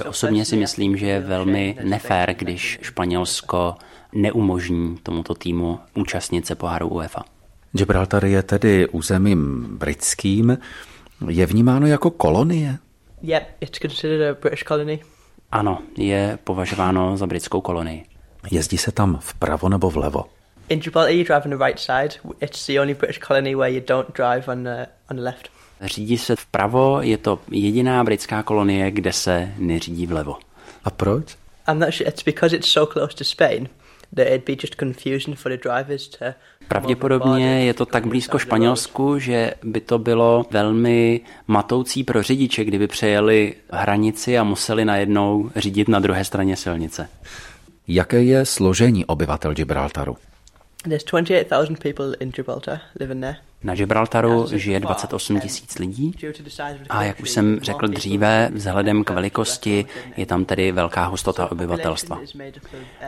Osobně 0.06 0.44
si 0.44 0.56
myslím, 0.56 0.96
že 0.96 1.06
je 1.06 1.20
velmi 1.20 1.76
nefér, 1.82 2.34
když 2.38 2.78
Španělsko 2.82 3.74
neumožní 4.12 4.98
tomuto 5.02 5.34
týmu 5.34 5.78
účastnit 5.94 6.46
se 6.46 6.54
poháru 6.54 6.88
UEFA. 6.88 7.24
Gibraltar 7.72 8.24
je 8.24 8.42
tedy 8.42 8.88
územím 8.88 9.66
britským. 9.78 10.58
Je 11.28 11.46
vnímáno 11.46 11.86
jako 11.86 12.10
kolonie? 12.10 12.78
Yeah, 13.22 13.42
it's 13.60 13.78
considered 13.78 14.36
a 14.36 14.40
British 14.40 14.64
colony. 14.64 15.00
Ano, 15.52 15.78
je 15.96 16.38
považováno 16.44 17.16
za 17.16 17.26
britskou 17.26 17.60
kolonii. 17.60 18.04
Jezdí 18.50 18.78
se 18.78 18.92
tam 18.92 19.18
vpravo 19.20 19.68
nebo 19.68 19.90
vlevo? 19.90 20.24
In 20.68 20.80
Gibraltar 20.80 21.14
you 21.14 21.24
drive 21.24 21.42
on 21.44 21.58
the 21.58 21.64
right 21.64 21.78
side. 21.78 22.34
It's 22.40 22.66
the 22.66 22.80
only 22.80 22.94
British 22.94 23.18
colony 23.18 23.54
where 23.54 23.74
you 23.74 23.82
don't 23.86 24.16
drive 24.16 24.48
on 24.48 24.64
the, 24.64 24.86
on 25.10 25.16
the 25.16 25.22
left. 25.22 25.50
Řídí 25.82 26.18
se 26.18 26.36
vpravo, 26.36 27.02
je 27.02 27.18
to 27.18 27.38
jediná 27.50 28.04
britská 28.04 28.42
kolonie, 28.42 28.90
kde 28.90 29.12
se 29.12 29.52
neřídí 29.58 30.06
vlevo. 30.06 30.36
A 30.84 30.90
proč? 30.90 31.36
I'm 31.68 31.78
not 31.78 31.94
sure. 31.94 32.08
It's 32.08 32.22
because 32.22 32.56
it's 32.56 32.68
so 32.68 32.92
close 32.92 33.16
to 33.16 33.24
Spain. 33.24 33.68
Pravděpodobně 36.68 37.64
je 37.64 37.74
to 37.74 37.86
tak 37.86 38.06
blízko 38.06 38.38
Španělsku, 38.38 39.18
že 39.18 39.54
by 39.64 39.80
to 39.80 39.98
bylo 39.98 40.46
velmi 40.50 41.20
matoucí 41.46 42.04
pro 42.04 42.22
řidiče, 42.22 42.64
kdyby 42.64 42.86
přejeli 42.86 43.54
hranici 43.70 44.38
a 44.38 44.44
museli 44.44 44.84
najednou 44.84 45.50
řídit 45.56 45.88
na 45.88 45.98
druhé 45.98 46.24
straně 46.24 46.56
silnice. 46.56 47.08
Jaké 47.88 48.22
je 48.22 48.46
složení 48.46 49.04
obyvatel 49.04 49.54
Gibraltaru? 49.54 50.16
There's 50.82 51.04
28,000 51.04 51.78
people 51.82 52.16
in 52.20 52.30
Gibraltar 52.30 52.80
living 53.00 53.20
there. 53.20 53.36
Na 53.62 53.74
Gibraltaru 53.74 54.46
žije 54.52 54.80
28 54.80 55.40
tisíc 55.40 55.78
lidí. 55.78 56.12
a 56.90 57.04
jak 57.04 57.20
už 57.20 57.30
jsem 57.30 57.60
řekl 57.62 57.88
dříve, 57.88 58.50
vzhledem 58.54 59.04
k 59.04 59.10
velikosti 59.10 59.86
je 60.16 60.26
tam 60.26 60.44
tedy 60.44 60.72
velká 60.72 61.06
hustota 61.06 61.52
obyvatelstva. 61.52 62.20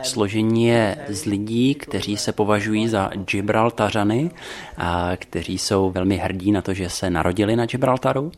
Složení 0.03 0.67
je 0.67 0.97
z 1.09 1.25
lidí, 1.25 1.75
kteří 1.75 2.17
se 2.17 2.31
považují 2.31 2.87
za 2.87 3.09
Gibraltařany 3.15 4.31
a 4.77 5.11
kteří 5.15 5.57
jsou 5.57 5.91
velmi 5.91 6.17
hrdí 6.17 6.51
na 6.51 6.61
to, 6.61 6.73
že 6.73 6.89
se 6.89 7.09
narodili 7.09 7.55
na 7.55 7.65
Gibraltaru. 7.65 8.31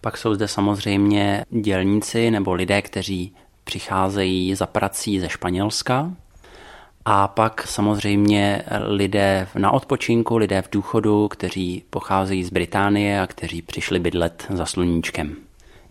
Pak 0.00 0.16
jsou 0.16 0.34
zde 0.34 0.48
samozřejmě 0.48 1.44
dělníci 1.50 2.30
nebo 2.30 2.54
lidé, 2.54 2.82
kteří 2.82 3.32
přicházejí 3.64 4.54
za 4.54 4.66
prací 4.66 5.20
ze 5.20 5.28
Španělska, 5.28 6.10
a 7.04 7.28
pak 7.28 7.66
samozřejmě 7.66 8.62
lidé 8.86 9.48
na 9.54 9.70
odpočinku, 9.70 10.36
lidé 10.36 10.62
v 10.62 10.70
důchodu, 10.72 11.28
kteří 11.28 11.84
pocházejí 11.90 12.44
z 12.44 12.50
Británie 12.50 13.20
a 13.20 13.26
kteří 13.26 13.62
přišli 13.62 13.98
bydlet 13.98 14.46
za 14.50 14.66
sluníčkem. 14.66 15.36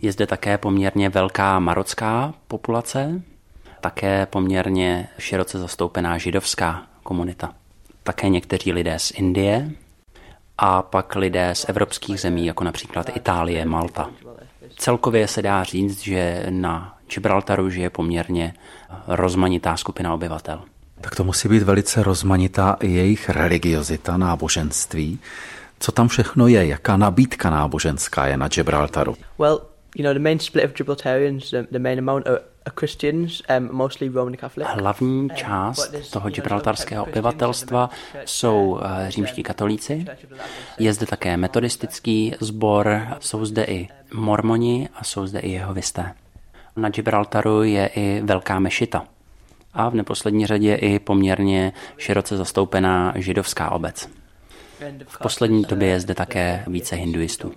Je 0.01 0.11
zde 0.11 0.27
také 0.27 0.57
poměrně 0.57 1.09
velká 1.09 1.59
marocká 1.59 2.33
populace, 2.47 3.21
také 3.81 4.25
poměrně 4.25 5.07
široce 5.17 5.59
zastoupená 5.59 6.17
židovská 6.17 6.83
komunita. 7.03 7.53
Také 8.03 8.29
někteří 8.29 8.73
lidé 8.73 8.99
z 8.99 9.11
Indie 9.11 9.71
a 10.57 10.81
pak 10.81 11.15
lidé 11.15 11.55
z 11.55 11.69
evropských 11.69 12.19
zemí, 12.19 12.45
jako 12.45 12.63
například 12.63 13.17
Itálie, 13.17 13.65
Malta. 13.65 14.09
Celkově 14.77 15.27
se 15.27 15.41
dá 15.41 15.63
říct, 15.63 16.01
že 16.01 16.45
na 16.49 16.97
Gibraltaru 17.13 17.69
žije 17.69 17.89
poměrně 17.89 18.53
rozmanitá 19.07 19.77
skupina 19.77 20.13
obyvatel. 20.13 20.63
Tak 21.03 21.15
to 21.15 21.23
musí 21.23 21.49
být 21.49 21.63
velice 21.63 22.03
rozmanitá 22.03 22.77
i 22.79 22.91
jejich 22.91 23.29
religiozita, 23.29 24.17
náboženství. 24.17 25.19
Co 25.79 25.91
tam 25.91 26.07
všechno 26.07 26.47
je? 26.47 26.65
Jaká 26.65 26.97
nabídka 26.97 27.49
náboženská 27.49 28.27
je 28.27 28.37
na 28.37 28.47
Gibraltaru? 28.47 29.15
Well, 29.37 29.61
you 29.95 30.03
know, 30.03 30.13
the 30.13 30.19
main 30.19 30.39
split 30.39 30.65
of 30.65 30.71
Gibraltarians, 30.71 31.51
the, 31.51 31.67
the 31.71 31.79
main 31.79 31.99
amount 31.99 32.27
are, 32.27 32.39
um, 33.57 33.69
mostly 33.71 34.09
Roman 34.09 34.37
Catholic. 34.37 34.67
Hlavní 34.69 35.19
Um, 35.19 35.29
část 35.35 36.11
toho 36.11 36.29
gibraltarského 36.29 37.05
obyvatelstva 37.05 37.89
jsou 38.25 38.79
eh, 38.83 39.11
římští 39.11 39.43
katolíci. 39.43 40.05
Je 40.79 40.93
zde 40.93 41.05
také 41.05 41.37
metodistický 41.37 42.35
sbor, 42.39 43.01
jsou 43.19 43.45
zde 43.45 43.63
i 43.63 43.87
mormoni 44.13 44.89
a 44.95 45.03
jsou 45.03 45.27
zde 45.27 45.39
i 45.39 45.51
jehovisté. 45.51 46.13
Na 46.75 46.89
Gibraltaru 46.89 47.63
je 47.63 47.87
i 47.87 48.21
velká 48.21 48.59
mešita 48.59 49.05
a 49.73 49.89
v 49.89 49.95
neposlední 49.95 50.45
řadě 50.45 50.75
i 50.75 50.99
poměrně 50.99 51.73
široce 51.97 52.37
zastoupená 52.37 53.13
židovská 53.15 53.71
obec. 53.71 54.09
V 55.07 55.17
poslední 55.17 55.61
době 55.61 55.87
je 55.87 55.99
zde 55.99 56.15
také 56.15 56.63
více 56.67 56.95
hinduistů. 56.95 57.51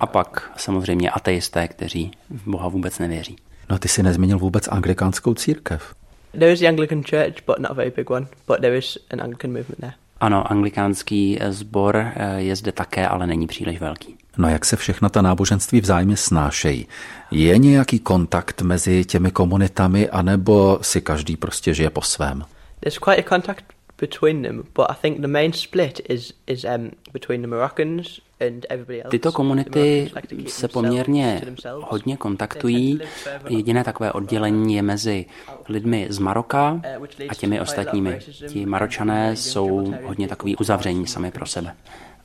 A 0.00 0.06
pak 0.06 0.52
samozřejmě 0.56 1.10
ateisté, 1.10 1.68
kteří 1.68 2.10
v 2.30 2.50
Boha 2.50 2.68
vůbec 2.68 2.98
nevěří. 2.98 3.36
No 3.70 3.78
ty 3.78 3.88
si 3.88 4.02
nezmínil 4.02 4.38
vůbec 4.38 4.68
anglikánskou 4.68 5.34
církev. 5.34 5.94
There 6.32 6.52
is 6.52 6.60
the 6.60 6.68
Anglican 6.68 7.02
Church, 7.02 7.34
but 7.46 7.58
not 7.58 7.70
a 7.70 7.74
very 7.74 7.90
big 7.90 8.10
one. 8.10 8.26
But 8.46 8.60
there 8.60 8.78
is 8.78 8.98
an 9.10 9.20
Anglican 9.20 9.50
movement 9.50 9.80
there. 9.80 9.94
Ano, 10.20 10.52
anglikánský 10.52 11.38
sbor 11.50 11.96
eh, 11.96 12.36
je 12.36 12.56
zde 12.56 12.72
také, 12.72 13.08
ale 13.08 13.26
není 13.26 13.46
příliš 13.46 13.80
velký. 13.80 14.16
No 14.38 14.48
jak 14.48 14.64
se 14.64 14.76
všechna 14.76 15.08
ta 15.08 15.22
náboženství 15.22 15.80
vzájemně 15.80 16.16
snášejí? 16.16 16.86
Je 17.30 17.58
nějaký 17.58 17.98
kontakt 17.98 18.62
mezi 18.62 19.04
těmi 19.04 19.30
komunitami, 19.30 20.08
anebo 20.08 20.78
si 20.82 21.00
každý 21.00 21.36
prostě 21.36 21.74
žije 21.74 21.90
po 21.90 22.02
svém? 22.02 22.44
There's 22.80 22.98
quite 22.98 23.22
a 23.22 23.28
contact 23.28 23.77
between 24.00 24.42
them, 24.42 24.64
but 24.74 24.86
I 24.90 24.94
think 25.02 25.20
the 25.20 25.28
main 25.28 25.52
split 25.52 26.00
is 26.08 26.32
is 26.46 26.64
um, 26.64 26.90
between 27.12 27.42
the 27.42 27.48
Moroccans 27.48 28.20
and 28.40 28.66
everybody 28.70 29.02
else. 29.02 29.10
Tyto 29.10 29.32
komunity 29.32 30.10
se 30.46 30.68
poměrně 30.68 31.42
hodně 31.64 32.16
kontaktují. 32.16 33.00
Jediné 33.48 33.84
takové 33.84 34.12
oddělení 34.12 34.74
je 34.74 34.82
mezi 34.82 35.26
lidmi 35.68 36.06
z 36.10 36.18
Maroka 36.18 36.72
uh, 36.72 37.06
a 37.28 37.34
těmi 37.34 37.60
ostatními. 37.60 38.18
Ti 38.48 38.66
Maročané 38.66 39.36
jsou 39.36 39.94
hodně 40.04 40.28
takový 40.28 40.56
uzavření 40.56 41.06
sami 41.06 41.30
pro 41.30 41.46
sebe. 41.46 41.74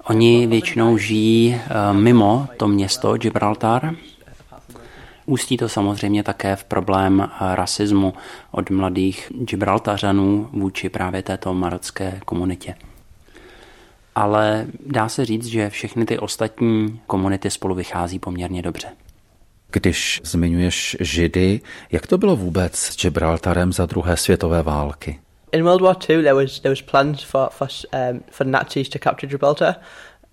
Oni 0.04 0.48
většinou 0.48 0.98
žijí 0.98 1.56
eh, 1.56 1.94
mimo 1.94 2.48
to 2.58 2.68
město 2.68 3.18
Gibraltar. 3.18 3.96
Ústí 5.26 5.58
to 5.58 5.70
samozřejmě 5.70 6.24
také 6.24 6.56
v 6.56 6.64
problém 6.64 7.22
eh, 7.22 7.56
rasismu 7.56 8.14
od 8.52 8.70
mladých 8.70 9.32
Gibraltařanů 9.36 10.50
vůči 10.52 10.90
právě 10.90 11.24
této 11.24 11.54
marocké 11.54 12.20
komunitě. 12.26 12.76
Ale 14.16 14.66
dá 14.86 15.10
se 15.10 15.26
říct, 15.26 15.46
že 15.46 15.70
všechny 15.70 16.06
ty 16.06 16.20
ostatní 16.20 17.00
komunity 17.08 17.50
spolu 17.50 17.76
vychází 17.76 18.20
poměrně 18.20 18.62
dobře. 18.62 18.88
Když 19.72 20.22
zmiňuješ 20.24 20.98
Židy, 21.00 21.62
jak 21.92 22.08
to 22.08 22.18
bylo 22.18 22.36
vůbec 22.36 22.76
s 22.76 22.98
Gibraltarem 23.02 23.74
za 23.74 23.86
druhé 23.86 24.18
světové 24.18 24.64
války? 24.64 25.20
In 25.52 25.64
World 25.64 25.82
War 25.82 25.96
Two, 25.96 26.22
there 26.22 26.34
was 26.34 26.60
there 26.60 26.72
was 26.72 26.82
plans 26.82 27.24
for 27.24 27.48
for 27.52 27.68
um, 27.94 28.24
for 28.32 28.46
the 28.46 28.52
Nazis 28.52 28.90
to 28.90 29.00
capture 29.00 29.32
Gibraltar, 29.32 29.76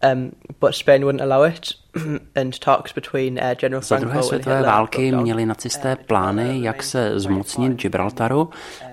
um, 0.03 0.33
but 0.61 0.75
Spain 0.75 1.05
wouldn't 1.05 1.23
allow 1.23 1.43
it, 1.43 1.73
and 2.37 2.59
talks 2.59 2.93
between 2.93 3.39
uh, 3.39 3.55
General 3.55 3.83
Za 3.83 3.97
Franco 3.97 4.05
druhé 4.05 4.19
and 4.19 4.27
světové 4.29 4.63
války 4.63 5.13
měli 5.13 5.47
nacisté 5.47 5.97
plány, 5.97 6.63
jak 6.63 6.83
se 6.83 7.21
zmocnit 7.21 7.83
Gibraltaru, 7.83 8.51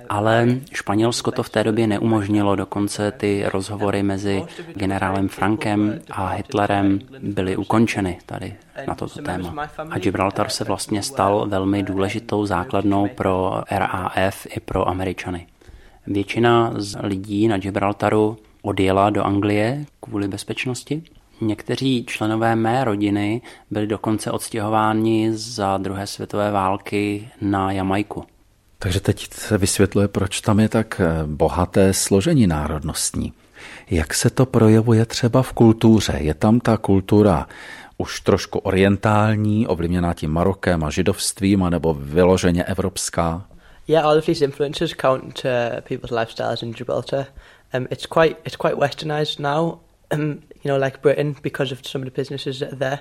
ale 0.10 0.48
Španělsko 0.74 1.32
to 1.32 1.43
v 1.43 1.50
té 1.50 1.63
době 1.63 1.88
neumožnilo. 1.88 2.56
Dokonce 2.56 3.12
ty 3.12 3.43
rozhovory 3.54 4.04
mezi 4.04 4.43
generálem 4.76 5.28
Frankem 5.28 6.00
a 6.12 6.28
Hitlerem 6.28 7.00
byly 7.20 7.58
ukončeny 7.58 8.17
tady 8.26 8.56
na 8.88 8.96
toto 8.96 9.22
téma. 9.22 9.67
A 9.89 10.00
Gibraltar 10.00 10.50
se 10.50 10.63
vlastně 10.63 11.04
stal 11.04 11.46
velmi 11.50 11.84
důležitou 11.84 12.46
základnou 12.46 13.08
pro 13.15 13.63
RAF 13.72 14.48
i 14.56 14.60
pro 14.60 14.89
Američany. 14.89 15.48
Většina 16.08 16.74
z 16.76 16.98
lidí 17.02 17.48
na 17.48 17.58
Gibraltaru 17.58 18.38
odjela 18.62 19.10
do 19.10 19.24
Anglie 19.24 19.86
kvůli 20.00 20.28
bezpečnosti. 20.28 21.04
Někteří 21.41 22.06
členové 22.06 22.56
mé 22.56 22.84
rodiny 22.84 23.41
byli 23.72 23.88
dokonce 23.88 24.32
odstěhováni 24.32 25.32
za 25.34 25.78
druhé 25.78 26.08
světové 26.08 26.52
války 26.52 27.30
na 27.41 27.72
Jamajku. 27.72 28.24
Takže 28.80 29.00
teď 29.00 29.34
se 29.34 29.58
vysvětluje, 29.58 30.08
proč 30.08 30.41
tam 30.41 30.60
je 30.60 30.70
tak 30.70 31.02
eh, 31.04 31.24
bohaté 31.26 31.93
složení 31.93 32.48
národnostní. 32.48 33.34
Jak 33.89 34.13
se 34.13 34.30
to 34.30 34.46
projevuje 34.46 35.06
třeba 35.06 35.41
v 35.41 35.54
kultuře? 35.54 36.17
Je 36.17 36.34
tam 36.34 36.60
ta 36.60 36.78
kultura 36.78 37.48
už 37.98 38.22
trošku 38.22 38.60
orientální, 38.60 39.67
ovlivněná 39.67 40.13
tím 40.13 40.32
Marokem 40.32 40.84
a 40.84 40.89
židovstvím, 40.89 41.63
anebo 41.63 41.93
vyloženě 41.93 42.63
evropská? 42.63 43.46
Yeah, 43.88 44.06
all 44.06 44.17
of 44.17 44.26
these 44.26 44.46
influences 44.46 44.93
count 44.93 45.41
to 45.41 45.50
people's 45.88 46.12
lifestyles 46.12 46.62
in 46.62 46.72
Gibraltar. 46.72 47.26
Um, 47.73 47.88
it's 47.91 48.06
quite 48.06 48.38
it's 48.45 48.58
quite 48.58 48.75
westernized 48.75 49.39
now. 49.39 49.80
Um, 50.12 50.41
you 50.63 50.71
know, 50.71 50.77
like 50.77 51.01
Britain 51.01 51.36
because 51.41 51.73
of 51.73 51.80
some 51.88 52.01
of 52.01 52.13
the 52.13 52.21
businesses 52.21 52.60
that 52.60 52.73
are 52.73 52.80
there. 52.80 52.99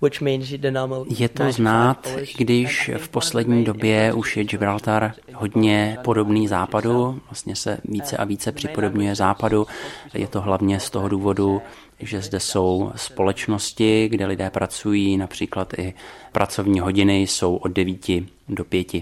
Je 0.00 1.28
to 1.28 1.42
95 1.42 1.52
znát, 1.52 2.08
i 2.18 2.44
když 2.44 2.90
v 2.96 3.08
poslední 3.08 3.64
době 3.64 4.12
už 4.12 4.36
je 4.36 4.44
Gibraltar 4.44 5.14
hodně 5.34 5.98
podobný 6.04 6.48
západu, 6.48 7.20
vlastně 7.30 7.56
se 7.56 7.78
více 7.84 8.16
a 8.16 8.24
více 8.24 8.52
připodobňuje 8.52 9.14
západu. 9.14 9.66
Je 10.14 10.26
to 10.26 10.40
hlavně 10.40 10.80
z 10.80 10.90
toho 10.90 11.08
důvodu, 11.08 11.62
že 12.00 12.22
zde 12.22 12.40
jsou 12.40 12.92
společnosti, 12.96 14.08
kde 14.08 14.26
lidé 14.26 14.50
pracují, 14.50 15.16
například 15.16 15.78
i 15.78 15.94
pracovní 16.32 16.80
hodiny 16.80 17.20
jsou 17.20 17.56
od 17.56 17.68
9 17.68 18.06
do 18.48 18.64
5. 18.64 18.92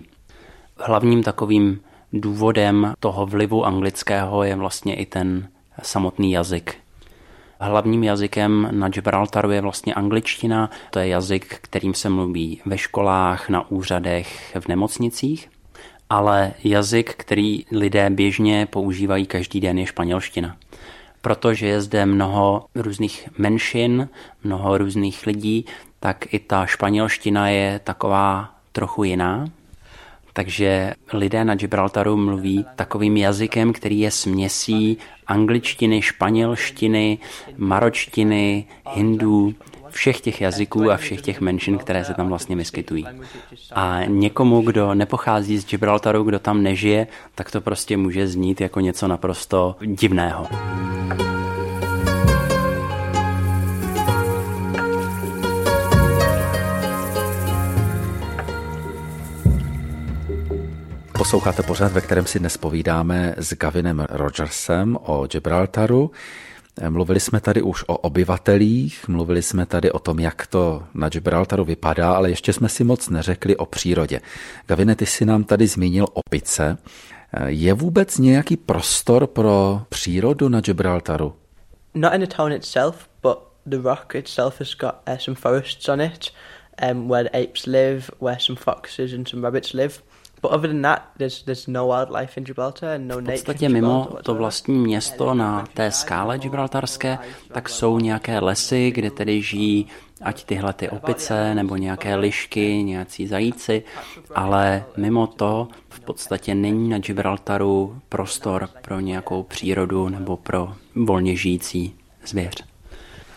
Hlavním 0.76 1.22
takovým 1.22 1.80
důvodem 2.20 2.94
toho 3.00 3.27
vlivu 3.27 3.64
anglického 3.64 4.42
je 4.42 4.57
vlastně 4.57 4.94
i 4.94 5.07
ten 5.07 5.48
samotný 5.83 6.33
jazyk. 6.33 6.77
Hlavním 7.61 8.05
jazykem 8.05 8.68
na 8.72 8.88
Gibraltaru 8.88 9.50
je 9.50 9.61
vlastně 9.61 9.94
angličtina. 9.94 10.70
To 10.90 10.98
je 10.98 11.09
jazyk, 11.09 11.59
kterým 11.61 11.94
se 11.94 12.09
mluví 12.09 12.61
ve 12.66 12.79
školách, 12.79 13.48
na 13.48 13.70
úřadech, 13.70 14.57
v 14.61 14.68
nemocnicích. 14.68 15.50
Ale 16.11 16.53
jazyk, 16.64 17.14
který 17.14 17.64
lidé 17.72 18.11
běžně 18.11 18.66
používají 18.66 19.27
každý 19.27 19.61
den, 19.61 19.79
je 19.79 19.87
španělština. 19.87 20.57
Protože 21.20 21.66
je 21.66 21.81
zde 21.81 22.07
mnoho 22.07 22.66
různých 22.74 23.29
menšin, 23.38 24.09
mnoho 24.44 24.79
různých 24.79 25.27
lidí, 25.27 25.64
tak 26.00 26.35
i 26.35 26.38
ta 26.38 26.66
španělština 26.66 27.48
je 27.48 27.81
taková 27.85 28.55
trochu 28.72 29.05
jiná. 29.05 29.46
Takže 30.37 30.94
lidé 31.12 31.44
na 31.44 31.55
Gibraltaru 31.55 32.16
mluví 32.16 32.66
takovým 32.77 33.16
jazykem, 33.16 33.73
který 33.73 34.01
je 34.01 34.11
směsí 34.11 34.99
angličtiny, 35.27 36.03
španělštiny, 36.03 37.18
maročtiny, 37.57 38.64
hindů, 38.94 39.55
všech 39.90 40.20
těch 40.20 40.40
jazyků 40.40 40.90
a 40.90 40.97
všech 40.97 41.20
těch 41.20 41.40
menšin, 41.40 41.79
které 41.79 42.05
se 42.05 42.14
tam 42.14 42.29
vlastně 42.29 42.57
vyskytují. 42.57 43.07
A 43.73 44.01
někomu, 44.07 44.62
kdo 44.62 44.94
nepochází 44.94 45.59
z 45.59 45.66
Gibraltaru, 45.66 46.23
kdo 46.23 46.38
tam 46.38 46.62
nežije, 46.62 47.07
tak 47.35 47.51
to 47.51 47.61
prostě 47.61 47.97
může 47.97 48.29
znít 48.29 48.61
jako 48.61 48.81
něco 48.81 49.09
naprosto 49.09 49.77
divného. 49.85 50.47
Posloucháte 61.24 61.62
pořád, 61.62 61.92
ve 61.92 62.00
kterém 62.00 62.26
si 62.26 62.38
dnes 62.38 62.56
povídáme 62.56 63.34
s 63.37 63.54
Gavinem 63.54 64.06
Rogersem 64.10 64.98
o 65.02 65.26
Gibraltaru. 65.26 66.10
Mluvili 66.88 67.20
jsme 67.20 67.40
tady 67.40 67.62
už 67.62 67.84
o 67.87 67.96
obyvatelích, 67.96 69.08
mluvili 69.08 69.42
jsme 69.42 69.66
tady 69.66 69.92
o 69.92 69.98
tom, 69.98 70.18
jak 70.18 70.46
to 70.46 70.82
na 70.94 71.08
Gibraltaru 71.08 71.64
vypadá, 71.64 72.12
ale 72.12 72.30
ještě 72.30 72.52
jsme 72.52 72.68
si 72.68 72.84
moc 72.84 73.08
neřekli 73.08 73.56
o 73.56 73.66
přírodě. 73.66 74.20
Gavine, 74.66 74.96
ty 74.96 75.06
si 75.06 75.24
nám 75.24 75.44
tady 75.44 75.66
zmínil 75.66 76.06
opice. 76.12 76.78
Je 77.46 77.74
vůbec 77.74 78.18
nějaký 78.18 78.56
prostor 78.56 79.26
pro 79.26 79.82
přírodu 79.88 80.48
na 80.48 80.60
Gibraltaru? 80.60 81.34
Not 81.94 82.14
in 82.14 82.20
the 82.20 82.34
town 82.37 82.52
itself, 82.52 83.08
but 83.22 83.38
the 83.66 83.78
rock 83.78 84.14
itself 84.14 84.60
has 84.60 84.74
got 84.74 84.94
uh, 85.08 85.18
some 85.18 85.34
forests 85.34 85.88
on 85.88 86.00
it, 86.00 86.30
um, 86.90 87.08
where 87.08 87.30
the 87.30 87.44
apes 87.44 87.66
live, 87.66 88.10
where 88.20 88.38
some 88.40 88.56
foxes 88.56 89.12
and 89.12 89.28
some 89.28 89.42
rabbits 89.42 89.72
live. 89.72 89.94
V 93.18 93.24
podstatě 93.24 93.68
mimo 93.68 94.09
to 94.22 94.35
vlastní 94.35 94.78
město 94.78 95.35
na 95.35 95.64
té 95.74 95.90
skále 95.90 96.38
Gibraltarské, 96.38 97.18
tak 97.52 97.68
jsou 97.68 97.98
nějaké 97.98 98.38
lesy, 98.38 98.90
kde 98.90 99.11
tedy 99.11 99.42
žijí 99.42 99.87
ať 100.22 100.44
tyhle 100.44 100.72
ty 100.72 100.90
opice 100.90 101.54
nebo 101.54 101.76
nějaké 101.76 102.16
lišky, 102.16 102.83
nějací 102.83 103.26
zajíci, 103.26 103.83
ale 104.35 104.85
mimo 104.96 105.26
to 105.26 105.68
v 105.88 106.00
podstatě 106.00 106.54
není 106.54 106.88
na 106.88 106.98
Gibraltaru 106.98 108.00
prostor 108.09 108.68
pro 108.83 109.00
nějakou 109.00 109.42
přírodu 109.42 110.09
nebo 110.09 110.37
pro 110.37 110.72
volně 110.94 111.37
žijící 111.37 111.94
zvěř. 112.26 112.73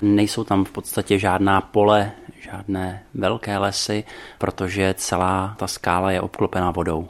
Nejsou 0.02 0.44
tam 0.44 0.66
v 0.66 0.72
podstatě 0.72 1.20
žádná 1.20 1.62
pole, 1.62 2.12
žádné 2.42 3.04
velké 3.14 3.58
lesy, 3.58 4.04
protože 4.38 4.96
celá 4.98 5.56
ta 5.58 5.68
skála 5.68 6.12
je 6.12 6.22
obklopená 6.22 6.72
vodou. 6.72 7.08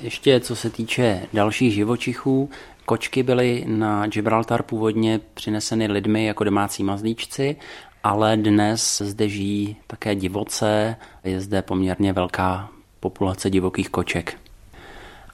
Ještě 0.00 0.40
co 0.40 0.56
se 0.56 0.70
týče 0.70 1.26
dalších 1.32 1.74
živočichů, 1.74 2.50
kočky 2.86 3.22
byly 3.22 3.64
na 3.68 4.06
Gibraltar 4.06 4.62
původně 4.62 5.20
přineseny 5.34 5.86
lidmi 5.86 6.24
jako 6.24 6.44
domácí 6.44 6.84
mazlíčci, 6.84 7.56
ale 8.04 8.36
dnes 8.36 9.02
zde 9.04 9.28
žijí 9.28 9.76
také 9.86 10.14
divoce, 10.14 10.96
je 11.24 11.40
zde 11.40 11.62
poměrně 11.62 12.12
velká 12.12 12.68
populace 13.00 13.50
divokých 13.50 13.90
koček. 13.90 14.49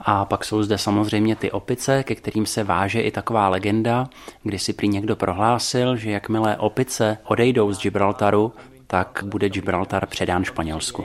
A 0.09 0.25
pak 0.25 0.45
jsou 0.45 0.63
zde 0.63 0.79
samozřejmě 0.79 1.37
ty 1.37 1.51
opice, 1.51 2.03
ke 2.03 2.15
kterým 2.15 2.47
se 2.47 2.65
váže 2.65 3.01
i 3.01 3.11
taková 3.11 3.49
legenda, 3.49 4.09
kdy 4.43 4.59
si 4.59 4.73
prý 4.73 4.89
někdo 4.89 5.17
prohlásil, 5.17 5.97
že 5.97 6.11
jakmile 6.11 6.57
opice 6.57 7.19
odejdou 7.25 7.73
z 7.73 7.83
Gibraltaru, 7.83 8.53
tak 8.87 9.23
bude 9.25 9.49
Gibraltar 9.49 10.07
předán 10.07 10.45
Španělsku. 10.45 11.05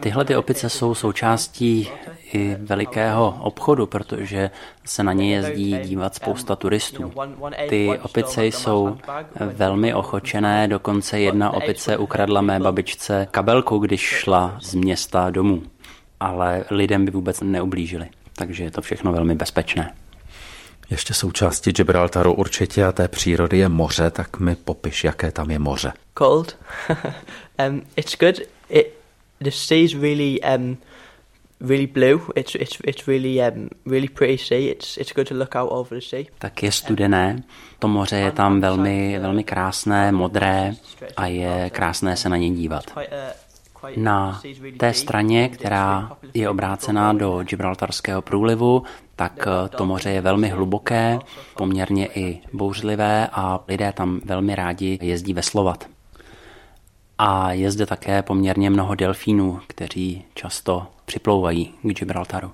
Tyhle 0.00 0.24
ty 0.24 0.36
opice 0.36 0.68
jsou 0.68 0.94
součástí 0.94 1.88
i 2.32 2.56
velikého 2.60 3.38
obchodu, 3.40 3.86
protože 3.86 4.50
se 4.84 5.02
na 5.02 5.12
ně 5.12 5.34
jezdí 5.34 5.78
dívat 5.84 6.14
spousta 6.14 6.56
turistů. 6.56 7.12
Ty 7.68 7.98
opice 8.02 8.46
jsou 8.46 8.96
velmi 9.40 9.94
ochočené, 9.94 10.68
dokonce 10.68 11.20
jedna 11.20 11.50
opice 11.50 11.96
ukradla 11.96 12.40
mé 12.40 12.60
babičce 12.60 13.28
kabelku, 13.30 13.78
když 13.78 14.00
šla 14.00 14.56
z 14.60 14.74
města 14.74 15.30
domů. 15.30 15.62
Ale 16.20 16.64
lidem 16.70 17.04
by 17.04 17.10
vůbec 17.10 17.40
neublížili, 17.40 18.08
takže 18.32 18.64
je 18.64 18.70
to 18.70 18.82
všechno 18.82 19.12
velmi 19.12 19.34
bezpečné. 19.34 19.94
Ještě 20.90 21.14
součástí 21.14 21.72
Gibraltaru 21.72 22.34
určitě 22.34 22.84
a 22.84 22.92
té 22.92 23.08
přírody 23.08 23.58
je 23.58 23.68
moře, 23.68 24.10
tak 24.10 24.40
mi 24.40 24.56
popiš, 24.56 25.04
jaké 25.04 25.32
tam 25.32 25.50
je 25.50 25.58
moře. 25.58 25.92
Cold. 26.18 26.56
um, 27.68 27.82
it's 27.96 28.16
good. 28.18 28.40
It, 28.68 28.94
the 29.40 29.50
sea's 29.50 29.94
really 29.94 30.40
um, 30.40 30.76
really 31.60 31.86
blue. 31.86 32.20
It's 32.36 32.54
it's 32.54 32.78
it's 32.84 33.06
really 33.06 33.40
um, 33.40 33.68
really 33.86 34.08
pretty 34.08 34.38
sea. 34.38 34.70
It's 34.70 34.96
it's 34.96 35.12
good 35.12 35.28
to 35.28 35.34
look 35.34 35.56
out 35.56 35.72
over 35.72 35.98
the 35.98 36.06
sea. 36.06 36.24
Tak 36.38 36.62
je 36.62 36.72
studené. 36.72 37.42
To 37.78 37.88
moře 37.88 38.16
je 38.16 38.32
tam 38.32 38.60
velmi 38.60 39.18
velmi 39.18 39.44
krásné, 39.44 40.12
modré 40.12 40.72
a 41.16 41.26
je 41.26 41.70
krásné 41.70 42.16
se 42.16 42.28
na 42.28 42.36
ně 42.36 42.50
dívat. 42.50 42.84
Na 43.96 44.40
té 44.76 44.94
straně, 44.94 45.48
která 45.48 46.16
je 46.34 46.48
obrácená 46.48 47.12
do 47.12 47.42
Gibraltarského 47.42 48.22
průlivu, 48.22 48.82
tak 49.16 49.48
to 49.76 49.86
moře 49.86 50.10
je 50.10 50.20
velmi 50.20 50.48
hluboké, 50.48 51.18
poměrně 51.56 52.08
i 52.14 52.40
bouřlivé 52.52 53.28
a 53.32 53.60
lidé 53.68 53.92
tam 53.92 54.20
velmi 54.24 54.54
rádi 54.54 54.98
jezdí 55.02 55.34
veslovat. 55.34 55.86
A 57.18 57.52
je 57.52 57.70
zde 57.70 57.86
také 57.86 58.22
poměrně 58.22 58.70
mnoho 58.70 58.94
delfínů, 58.94 59.60
kteří 59.66 60.24
často 60.34 60.86
připlouvají 61.04 61.74
k 61.82 61.86
Gibraltaru. 61.86 62.50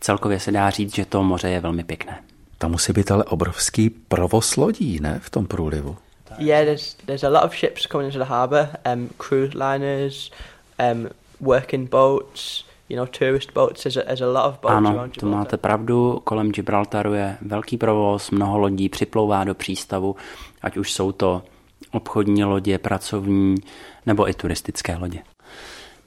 Celkově 0.00 0.40
se 0.40 0.52
dá 0.52 0.70
říct, 0.70 0.94
že 0.94 1.04
to 1.04 1.22
moře 1.22 1.50
je 1.50 1.60
velmi 1.60 1.84
pěkné. 1.84 2.20
Tam 2.58 2.70
musí 2.70 2.92
být 2.92 3.10
ale 3.10 3.24
obrovský 3.24 3.90
provoz 3.90 4.56
lodí, 4.56 5.00
ne, 5.00 5.20
v 5.22 5.30
tom 5.30 5.46
průlivu? 5.46 5.96
Yeah, 6.38 6.64
there's 6.64 6.94
there's 6.94 7.24
a 7.24 7.28
lot 7.28 7.44
of 7.44 7.54
ships 7.54 7.86
coming 7.86 8.06
into 8.14 8.18
the 8.18 8.30
harbour, 8.30 8.68
um, 8.92 9.10
cruise 9.18 9.58
liners, 9.58 10.30
um, 10.78 11.08
working 11.40 11.90
boats, 11.90 12.64
you 12.88 12.96
know, 12.96 13.06
tourist 13.06 13.54
boats. 13.54 13.82
There's 13.82 13.96
a, 13.96 14.02
there's 14.02 14.20
a 14.20 14.26
lot 14.26 14.44
of 14.44 14.60
boats 14.60 14.74
ano, 14.74 15.08
to 15.20 15.26
máte 15.26 15.56
pravdu. 15.56 16.20
Kolem 16.24 16.52
Gibraltaru 16.52 17.14
je 17.14 17.36
velký 17.42 17.76
provoz, 17.76 18.30
mnoho 18.30 18.58
lodí 18.58 18.88
připlouvá 18.88 19.44
do 19.44 19.54
přístavu, 19.54 20.16
ať 20.62 20.76
už 20.76 20.92
jsou 20.92 21.12
to 21.12 21.42
obchodní 21.90 22.44
lodě, 22.44 22.78
pracovní 22.78 23.54
nebo 24.06 24.28
i 24.28 24.34
turistické 24.34 24.96
lodě. 24.96 25.22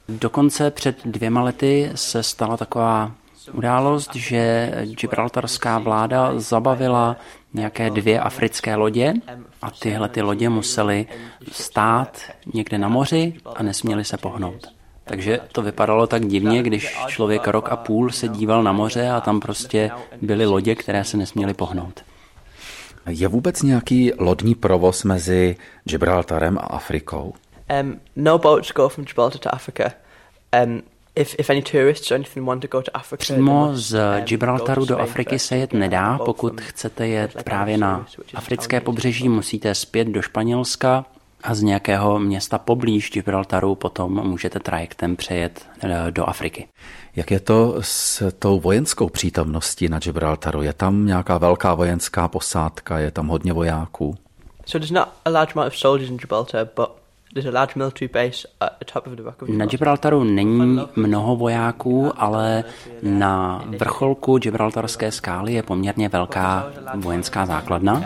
Dokonce 0.09 0.71
před 0.71 1.05
dvěma 1.05 1.43
lety 1.43 1.91
se 1.95 2.23
stala 2.23 2.57
taková 2.57 3.11
událost, 3.53 4.15
že 4.15 4.71
gibraltarská 4.83 5.79
vláda 5.79 6.39
zabavila 6.39 7.15
nějaké 7.53 7.89
dvě 7.89 8.19
africké 8.19 8.75
lodě 8.75 9.13
a 9.61 9.71
tyhle 9.71 10.09
ty 10.09 10.21
lodě 10.21 10.49
musely 10.49 11.05
stát 11.51 12.21
někde 12.53 12.77
na 12.77 12.87
moři 12.87 13.33
a 13.55 13.63
nesměly 13.63 14.05
se 14.05 14.17
pohnout. 14.17 14.67
Takže 15.03 15.39
to 15.51 15.61
vypadalo 15.61 16.07
tak 16.07 16.25
divně, 16.25 16.63
když 16.63 16.97
člověk 17.07 17.47
rok 17.47 17.69
a 17.69 17.75
půl 17.75 18.11
se 18.11 18.27
díval 18.27 18.63
na 18.63 18.71
moře 18.71 19.09
a 19.09 19.21
tam 19.21 19.39
prostě 19.39 19.91
byly 20.21 20.45
lodě, 20.45 20.75
které 20.75 21.03
se 21.03 21.17
nesměly 21.17 21.53
pohnout. 21.53 22.03
Je 23.09 23.27
vůbec 23.27 23.61
nějaký 23.61 24.11
lodní 24.17 24.55
provoz 24.55 25.03
mezi 25.03 25.55
Gibraltarem 25.83 26.57
a 26.57 26.61
Afrikou? 26.61 27.33
Um, 27.81 27.99
no 28.15 28.37
boats 28.37 28.73
go 28.73 28.89
from 28.89 29.05
Gibraltar 29.05 29.39
to 29.39 29.55
Africa. 29.55 29.91
Um, 30.63 30.81
if, 31.15 31.35
if 31.39 31.49
any 31.49 31.61
tourists 31.61 32.11
or 32.11 32.15
anything 32.15 32.47
want 32.47 32.61
to 32.61 32.67
go 32.67 32.81
to 32.81 32.97
Africa, 32.97 33.21
Přímo 33.21 33.69
z 33.73 33.93
um, 33.93 34.23
Gibraltaru 34.23 34.85
do 34.85 34.99
Afriky 34.99 35.39
se 35.39 35.57
jet 35.57 35.73
nedá. 35.73 36.17
Pokud 36.17 36.61
chcete 36.61 37.07
jet 37.07 37.43
právě 37.43 37.77
na 37.77 38.05
africké 38.33 38.81
pobřeží, 38.81 39.29
musíte 39.29 39.75
zpět 39.75 40.07
do 40.07 40.21
Španělska 40.21 41.05
a 41.43 41.55
z 41.55 41.61
nějakého 41.61 42.19
města 42.19 42.57
poblíž 42.57 43.11
Gibraltaru 43.11 43.75
potom 43.75 44.27
můžete 44.27 44.59
trajektem 44.59 45.15
přejet 45.15 45.65
eh, 45.83 46.11
do 46.11 46.29
Afriky. 46.29 46.67
Jak 47.15 47.31
je 47.31 47.39
to 47.39 47.75
s 47.79 48.31
tou 48.39 48.59
vojenskou 48.59 49.09
přítomností 49.09 49.89
na 49.89 49.99
Gibraltaru? 49.99 50.61
Je 50.61 50.73
tam 50.73 51.05
nějaká 51.05 51.37
velká 51.37 51.73
vojenská 51.73 52.27
posádka, 52.27 52.99
je 52.99 53.11
tam 53.11 53.27
hodně 53.27 53.53
vojáků? 53.53 54.15
So 54.65 54.79
there's 54.79 54.91
not 54.91 55.07
a 55.25 55.29
large 55.29 55.53
amount 55.53 55.67
of 55.67 55.77
soldiers 55.77 56.09
in 56.09 56.17
Gibraltar, 56.17 56.69
but 56.75 57.04
na 59.47 59.65
Gibraltaru 59.65 60.23
není 60.23 60.79
mnoho 60.95 61.35
vojáků, 61.35 62.11
ale 62.17 62.63
na 63.03 63.63
vrcholku 63.77 64.37
Gibraltarské 64.37 65.11
skály 65.11 65.53
je 65.53 65.63
poměrně 65.63 66.09
velká 66.09 66.67
vojenská 66.95 67.45
základna. 67.45 68.03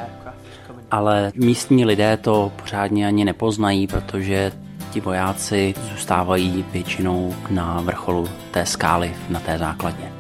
Ale 0.92 1.32
místní 1.36 1.86
lidé 1.86 2.18
to 2.18 2.52
pořádně 2.62 3.08
ani 3.08 3.26
nepoznají, 3.26 3.88
protože 3.88 4.52
ti 4.92 5.02
vojáci 5.02 5.74
zůstávají 5.92 6.65
většinou 6.72 7.36
na 7.50 7.82
vrcholu 7.82 8.28
té 8.52 8.65
skály, 8.65 9.15
na 9.30 9.39
té 9.39 9.58
základně. 9.58 10.12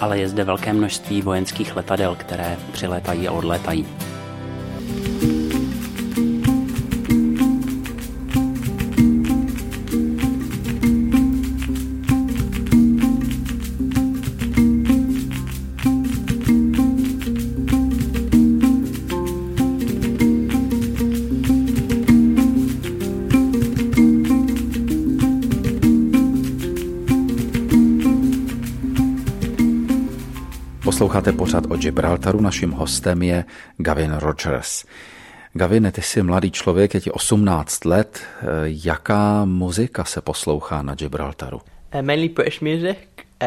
Ale 0.00 0.18
je 0.18 0.28
zde 0.28 0.44
velké 0.44 0.72
množství 0.72 1.22
vojenských 1.22 1.76
letadel, 1.76 2.16
které 2.18 2.56
přilétají 2.72 3.28
a 3.28 3.32
odlétají. 3.32 3.86
Gibraltaru, 31.84 32.40
naším 32.40 32.70
hostem 32.70 33.22
je 33.22 33.44
Gavin 33.76 34.12
Rogers. 34.12 34.84
Gavin, 35.52 35.92
ty 35.92 36.02
jsi 36.02 36.22
mladý 36.22 36.50
člověk, 36.50 36.94
je 36.94 37.00
ti 37.00 37.10
18 37.10 37.84
let. 37.84 38.22
Jaká 38.64 39.44
muzika 39.44 40.04
se 40.04 40.20
poslouchá 40.20 40.82
na 40.82 40.94
Gibraltaru? 40.94 41.60
Uh, 41.94 42.02
mainly 42.02 42.28
British 42.28 42.60
music. 42.60 42.98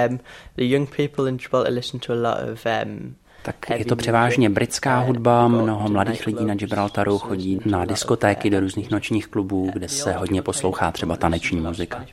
Um, 0.10 0.20
the 0.56 0.64
young 0.64 0.90
people 0.96 1.30
in 1.30 1.38
Gibraltar 1.38 1.74
listen 1.74 2.00
to 2.00 2.14
a 2.14 2.16
lot 2.16 2.50
of 2.54 2.66
um, 2.66 3.16
tak 3.48 3.80
je 3.80 3.86
to 3.86 3.96
převážně 3.96 4.50
britská 4.50 5.00
hudba, 5.00 5.48
mnoho 5.48 5.90
mladých 5.90 6.28
lidí 6.28 6.46
na 6.46 6.56
Gibraltaru 6.56 7.18
chodí 7.18 7.60
na 7.66 7.86
diskotéky, 7.86 8.50
do 8.50 8.60
různých 8.60 8.92
nočních 8.92 9.28
klubů, 9.28 9.70
kde 9.74 9.90
se 9.90 10.14
hodně 10.14 10.42
poslouchá 10.42 10.92
třeba 10.92 11.16
taneční 11.16 11.62
muzika. 11.62 12.06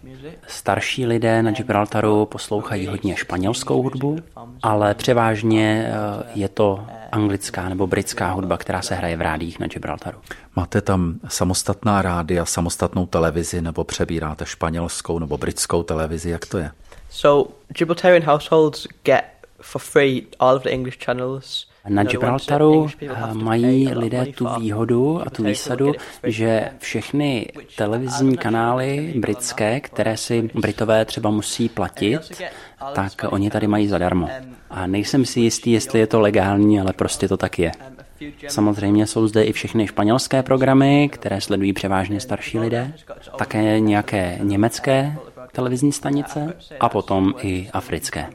Starší 0.47 1.07
lidé 1.07 1.43
na 1.43 1.51
Gibraltaru 1.51 2.27
poslouchají 2.27 2.87
hodně 2.87 3.17
španělskou 3.17 3.83
hudbu, 3.83 4.19
ale 4.63 4.95
převážně 4.95 5.87
eh, 5.89 6.25
je 6.35 6.49
to 6.49 6.87
anglická 7.13 7.69
nebo 7.69 7.87
britská 7.87 8.33
hudba, 8.33 8.57
která 8.57 8.83
se 8.83 8.95
hraje 8.95 9.17
v 9.17 9.21
rádích 9.21 9.61
na 9.61 9.67
Gibraltaru. 9.67 10.19
Máte 10.57 10.81
tam 10.81 11.15
samostatná 11.29 12.03
rádia, 12.03 12.45
samostatnou 12.45 13.07
televizi 13.07 13.63
nebo 13.63 13.85
přebíráte 13.85 14.47
španělskou 14.47 15.19
nebo 15.19 15.39
britskou 15.39 15.83
televizi, 15.83 16.31
jak 16.31 16.47
to 16.47 16.59
je? 16.59 16.71
So 17.11 17.53
Gibraltarian 17.69 18.23
households 18.23 18.87
get 19.05 19.34
for 19.65 19.81
free 19.81 20.27
all 20.39 20.57
of 20.57 20.63
the 20.63 20.71
English 20.71 20.99
channels. 21.05 21.67
Na 21.89 22.05
Gibraltaru 22.05 22.87
eh, 23.03 23.35
mají 23.35 23.89
lidé 23.89 24.27
tu 24.27 24.49
výhodu 24.59 25.21
a 25.27 25.31
tu 25.31 25.43
výsadu, 25.45 25.93
že 26.23 26.71
všechny 26.79 27.47
televizní 27.77 28.37
kanály 28.37 29.15
britské, 29.17 29.81
které 29.81 30.17
si 30.17 30.51
Britové 30.55 31.05
třeba 31.05 31.31
musí 31.31 31.69
platit, 31.69 32.43
tak 32.95 33.13
oni 33.29 33.51
tady 33.51 33.67
mají 33.67 33.89
zadarmo. 33.89 34.29
A 34.71 34.87
nejsem 34.87 35.25
si 35.25 35.41
jistý, 35.41 35.73
jestli 35.73 36.01
je 36.01 36.07
to 36.07 36.21
legální, 36.21 36.81
ale 36.81 36.93
prostě 36.93 37.29
to 37.29 37.37
tak 37.37 37.59
je. 37.59 37.73
Samozřejmě 38.49 39.07
jsou 39.07 39.27
zde 39.27 39.45
i 39.45 39.53
všechny 39.53 39.87
španělské 39.87 40.43
programy, 40.43 41.09
které 41.13 41.41
sledují 41.41 41.73
převážně 41.73 42.21
starší 42.21 42.59
lidé, 42.59 42.93
také 43.37 43.81
nějaké 43.81 44.39
německé 44.43 45.17
televizní 45.53 45.93
stanice 45.93 46.57
a 46.81 46.89
potom 46.89 47.35
i 47.43 47.69
africké. 47.73 48.27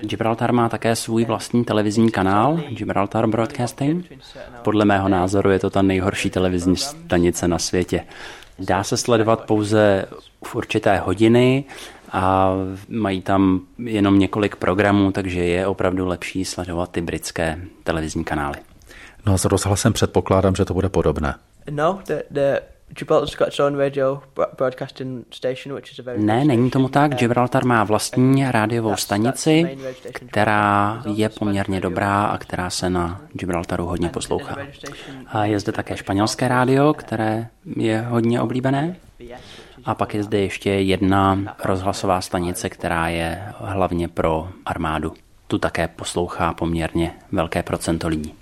Gibraltar 0.00 0.52
má 0.52 0.68
také 0.68 0.96
svůj 0.96 1.24
vlastní 1.24 1.64
televizní 1.64 2.10
kanál, 2.10 2.60
Gibraltar 2.70 3.26
Broadcasting. 3.26 4.12
Podle 4.62 4.84
mého 4.84 5.08
názoru 5.08 5.50
je 5.50 5.58
to 5.58 5.70
ta 5.70 5.82
nejhorší 5.82 6.30
televizní 6.30 6.76
stanice 6.76 7.48
na 7.48 7.58
světě. 7.58 8.04
Dá 8.58 8.84
se 8.84 8.96
sledovat 8.96 9.44
pouze 9.44 10.06
v 10.44 10.54
určité 10.54 10.98
hodiny 10.98 11.64
a 12.12 12.52
mají 12.88 13.22
tam 13.22 13.60
jenom 13.78 14.18
několik 14.18 14.56
programů, 14.56 15.12
takže 15.12 15.40
je 15.40 15.66
opravdu 15.66 16.06
lepší 16.06 16.44
sledovat 16.44 16.90
ty 16.90 17.00
britské 17.00 17.58
televizní 17.84 18.24
kanály. 18.24 18.56
No 19.26 19.34
a 19.34 19.38
s 19.38 19.44
rozhlasem 19.44 19.92
předpokládám, 19.92 20.54
že 20.54 20.64
to 20.64 20.74
bude 20.74 20.88
podobné. 20.88 21.34
No, 21.70 21.98
the, 22.06 22.22
the 22.30 22.60
ne, 26.16 26.44
není 26.44 26.70
tomu 26.70 26.88
tak. 26.88 27.14
Gibraltar 27.14 27.64
má 27.64 27.84
vlastní 27.84 28.50
rádiovou 28.50 28.96
stanici, 28.96 29.78
která 30.28 31.02
je 31.14 31.28
poměrně 31.28 31.80
dobrá 31.80 32.24
a 32.24 32.38
která 32.38 32.70
se 32.70 32.90
na 32.90 33.20
Gibraltaru 33.32 33.86
hodně 33.86 34.08
poslouchá. 34.08 34.56
A 35.26 35.44
je 35.44 35.60
zde 35.60 35.72
také 35.72 35.96
španělské 35.96 36.48
rádio, 36.48 36.94
které 36.94 37.48
je 37.76 38.00
hodně 38.00 38.40
oblíbené. 38.40 38.96
A 39.84 39.94
pak 39.94 40.14
je 40.14 40.22
zde 40.22 40.38
ještě 40.38 40.70
jedna 40.70 41.56
rozhlasová 41.64 42.20
stanice, 42.20 42.68
která 42.68 43.08
je 43.08 43.42
hlavně 43.58 44.08
pro 44.08 44.48
armádu. 44.66 45.12
Tu 45.46 45.58
také 45.58 45.88
poslouchá 45.88 46.54
poměrně 46.54 47.14
velké 47.32 47.62
procento 47.62 48.08
lidí. 48.08 48.34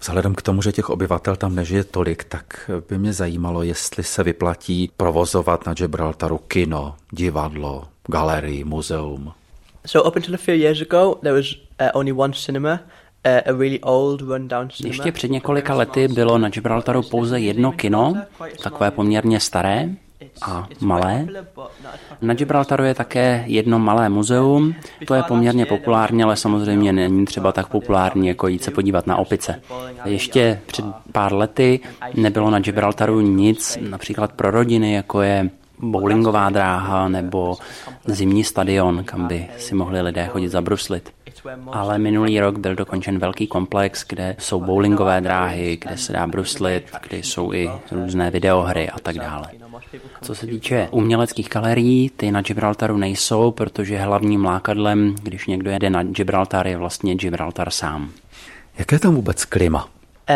Vzhledem 0.00 0.34
k 0.34 0.42
tomu, 0.42 0.62
že 0.62 0.72
těch 0.72 0.90
obyvatel 0.90 1.36
tam 1.36 1.54
nežije 1.54 1.84
tolik, 1.84 2.24
tak 2.24 2.70
by 2.88 2.98
mě 2.98 3.12
zajímalo, 3.12 3.62
jestli 3.62 4.04
se 4.04 4.22
vyplatí 4.22 4.90
provozovat 4.96 5.66
na 5.66 5.74
Gibraltaru 5.74 6.38
kino, 6.38 6.94
divadlo, 7.12 7.84
galerii, 8.08 8.64
muzeum. 8.64 9.32
So 9.86 10.08
up 10.08 10.16
until 10.16 10.34
a 10.34 10.38
few 10.38 10.54
years 10.54 10.80
ago, 10.80 11.14
there 11.22 11.36
was 11.36 11.46
uh, 11.80 11.88
only 11.94 12.12
one 12.12 12.32
cinema, 12.32 12.80
uh, 13.26 13.62
ještě 14.84 15.12
před 15.12 15.30
několika 15.30 15.74
lety 15.74 16.08
bylo 16.08 16.38
na 16.38 16.48
Gibraltaru 16.48 17.02
pouze 17.02 17.40
jedno 17.40 17.72
kino, 17.72 18.14
takové 18.62 18.90
poměrně 18.90 19.40
staré, 19.40 19.88
a 20.42 20.68
malé. 20.80 21.26
Na 22.22 22.34
Gibraltaru 22.34 22.84
je 22.84 22.94
také 22.94 23.44
jedno 23.46 23.78
malé 23.78 24.08
muzeum, 24.08 24.74
to 25.06 25.14
je 25.14 25.22
poměrně 25.22 25.66
populární, 25.66 26.22
ale 26.22 26.36
samozřejmě 26.36 26.92
není 26.92 27.24
třeba 27.24 27.52
tak 27.52 27.68
populární, 27.68 28.28
jako 28.28 28.48
jít 28.48 28.64
se 28.64 28.70
podívat 28.70 29.06
na 29.06 29.16
opice. 29.16 29.62
Ještě 30.04 30.60
před 30.66 30.84
pár 31.12 31.32
lety 31.32 31.80
nebylo 32.14 32.50
na 32.50 32.58
Gibraltaru 32.58 33.20
nic, 33.20 33.78
například 33.80 34.32
pro 34.32 34.50
rodiny, 34.50 34.92
jako 34.92 35.22
je 35.22 35.50
bowlingová 35.78 36.50
dráha 36.50 37.08
nebo 37.08 37.56
zimní 38.04 38.44
stadion, 38.44 39.04
kam 39.04 39.26
by 39.28 39.46
si 39.58 39.74
mohli 39.74 40.00
lidé 40.00 40.26
chodit 40.26 40.48
zabruslit. 40.48 41.12
Ale 41.72 41.98
minulý 41.98 42.40
rok 42.40 42.58
byl 42.58 42.74
dokončen 42.74 43.18
velký 43.18 43.46
komplex, 43.46 44.04
kde 44.08 44.36
jsou 44.38 44.60
bowlingové 44.60 45.20
dráhy, 45.20 45.78
kde 45.80 45.96
se 45.96 46.12
dá 46.12 46.26
bruslit, 46.26 46.84
kde 47.08 47.18
jsou 47.18 47.52
i 47.52 47.70
různé 47.90 48.30
videohry 48.30 48.90
a 48.90 48.98
tak 48.98 49.16
dále. 49.16 49.46
Co 50.22 50.34
se 50.34 50.46
týče 50.46 50.88
uměleckých 50.90 51.48
galerií, 51.48 52.10
ty 52.10 52.30
na 52.30 52.42
Gibraltaru 52.42 52.96
nejsou, 52.96 53.50
protože 53.50 53.98
hlavním 53.98 54.44
lákadlem, 54.44 55.14
když 55.22 55.46
někdo 55.46 55.70
jede 55.70 55.90
na 55.90 56.02
Gibraltar, 56.02 56.66
je 56.66 56.76
vlastně 56.76 57.14
Gibraltar 57.14 57.70
sám. 57.70 58.10
Jaké 58.78 58.96
je 58.96 59.00
tam 59.00 59.14
vůbec 59.14 59.44
klima? 59.44 59.88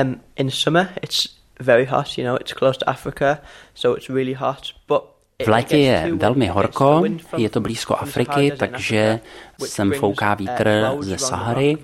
Um, 0.02 0.20
in 0.36 0.50
summer 0.50 0.88
it's 1.02 1.28
very 1.60 1.86
hot, 1.86 2.18
you 2.18 2.26
know, 2.26 2.38
it's 2.40 2.52
close 2.52 2.78
to 2.78 2.90
Africa, 2.90 3.38
so 3.74 3.98
it's 3.98 4.08
really 4.08 4.34
hot, 4.34 4.62
but 4.88 5.02
v 5.44 5.48
létě 5.48 5.76
je 5.76 6.10
velmi 6.14 6.46
horko, 6.46 7.02
je 7.36 7.50
to 7.50 7.60
blízko 7.60 7.96
Afriky, 7.96 8.52
takže 8.56 9.20
sem 9.66 9.92
fouká 9.92 10.34
vítr 10.34 10.90
ze 11.00 11.18
Sahary 11.18 11.78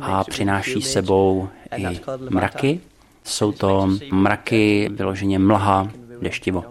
a 0.00 0.24
přináší 0.24 0.82
sebou 0.82 1.48
i 1.76 2.00
mraky. 2.30 2.80
Jsou 3.24 3.52
to 3.52 3.88
mraky, 4.10 4.88
vyloženě 4.92 5.38
mlha, 5.38 5.88
deštivo 6.20 6.64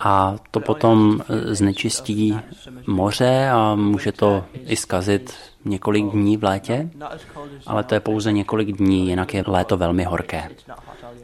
a 0.00 0.36
to 0.50 0.60
potom 0.60 1.20
eh, 1.20 1.54
znečistí 1.54 2.38
moře 2.86 3.50
a 3.50 3.74
může 3.74 4.12
to 4.12 4.44
i 4.66 4.76
zkazit 4.76 5.34
několik 5.64 6.04
dní 6.04 6.36
v 6.36 6.44
létě, 6.44 6.90
ale 7.66 7.84
to 7.84 7.94
je 7.94 8.00
pouze 8.00 8.32
několik 8.32 8.72
dní, 8.76 9.08
jinak 9.08 9.34
je 9.34 9.44
léto 9.46 9.76
velmi 9.76 10.04
horké. 10.04 10.48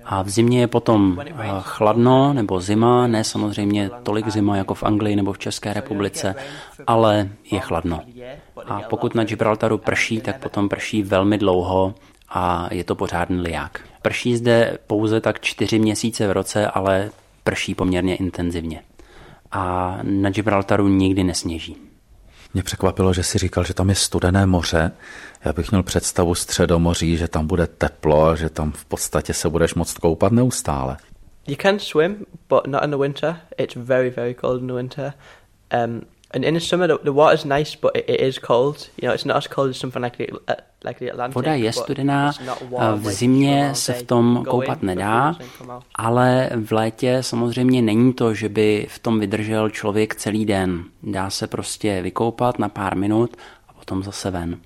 A 0.04 0.22
v 0.22 0.28
zimě 0.28 0.60
je 0.60 0.66
potom 0.66 1.20
eh, 1.20 1.48
chladno 1.60 2.32
nebo 2.32 2.60
zima, 2.60 3.06
ne 3.06 3.24
samozřejmě 3.24 3.90
tolik 4.02 4.28
zima 4.28 4.56
jako 4.56 4.74
v 4.74 4.82
Anglii 4.82 5.16
nebo 5.16 5.32
v 5.32 5.38
České 5.38 5.72
republice, 5.72 6.34
ale 6.86 7.28
je 7.50 7.60
chladno. 7.60 8.00
A 8.66 8.80
pokud 8.80 9.14
na 9.14 9.24
Gibraltaru 9.24 9.78
prší, 9.78 10.20
tak 10.20 10.40
potom 10.40 10.68
prší 10.68 11.02
velmi 11.02 11.38
dlouho 11.38 11.94
a 12.28 12.68
je 12.70 12.84
to 12.84 12.94
pořádný 12.94 13.40
liák. 13.40 13.80
Prší 14.02 14.36
zde 14.36 14.78
pouze 14.86 15.20
tak 15.20 15.40
čtyři 15.40 15.78
měsíce 15.78 16.28
v 16.28 16.32
roce, 16.32 16.66
ale 16.66 17.10
prší 17.44 17.74
poměrně 17.74 18.16
intenzivně. 18.16 18.82
A 19.52 19.98
na 20.02 20.30
Gibraltaru 20.30 20.88
nikdy 20.88 21.24
nesněží. 21.24 21.76
Mě 22.54 22.62
překvapilo, 22.62 23.12
že 23.12 23.22
si 23.22 23.38
říkal, 23.38 23.64
že 23.64 23.74
tam 23.74 23.88
je 23.88 23.94
studené 23.94 24.46
moře. 24.46 24.92
Já 25.44 25.52
bych 25.52 25.70
měl 25.70 25.82
představu 25.82 26.34
středomoří, 26.34 27.16
že 27.16 27.28
tam 27.28 27.46
bude 27.46 27.66
teplo 27.66 28.26
a 28.26 28.36
že 28.36 28.50
tam 28.50 28.72
v 28.72 28.84
podstatě 28.84 29.34
se 29.34 29.48
budeš 29.48 29.74
moct 29.74 29.98
koupat 29.98 30.32
neustále. 30.32 30.96
You 31.46 31.56
can 31.62 31.78
swim, 31.78 32.16
but 32.48 32.66
not 32.66 32.84
in 32.84 32.90
the 32.90 32.96
winter. 32.96 33.36
It's 33.58 33.76
very, 33.76 34.10
very 34.10 34.34
cold 34.34 34.60
in 34.60 34.66
the 34.66 34.72
winter. 34.72 35.12
Um, 35.84 36.02
And 36.34 36.44
in 36.44 36.54
the 36.54 36.60
summer, 36.60 36.86
the, 36.86 36.98
the 37.04 37.12
water's 37.12 37.44
nice, 37.44 37.76
but 37.76 37.96
it, 37.96 38.04
it 38.08 38.20
is 38.20 38.38
cold. 38.38 38.88
You 39.02 39.08
know, 39.08 39.14
it's 39.14 39.24
not 39.24 39.36
as 39.36 39.46
cold 39.46 39.70
as 39.70 39.76
something 39.76 40.02
like 40.02 40.16
the, 40.16 40.32
uh, 40.32 40.54
like 40.84 40.98
the 40.98 41.10
Atlantic. 41.10 41.34
Voda 41.34 41.54
je 41.54 41.72
studená, 41.72 42.32
v 42.96 43.10
zimě 43.10 43.70
se 43.74 43.92
v 43.92 44.02
tom 44.02 44.44
koupat 44.48 44.82
nedá, 44.82 45.36
ale 45.94 46.50
v 46.64 46.72
létě 46.72 47.18
samozřejmě 47.22 47.82
není 47.82 48.12
to, 48.12 48.34
že 48.34 48.48
by 48.48 48.86
v 48.90 48.98
tom 48.98 49.20
vydržel 49.20 49.70
člověk 49.70 50.14
celý 50.14 50.46
den. 50.46 50.84
Dá 51.02 51.30
se 51.30 51.46
prostě 51.46 52.02
vykoupat 52.02 52.58
na 52.58 52.68
pár 52.68 52.96
minut 52.96 53.36
a 53.68 53.72
potom 53.72 54.02
zase 54.02 54.30
ven. 54.30 54.58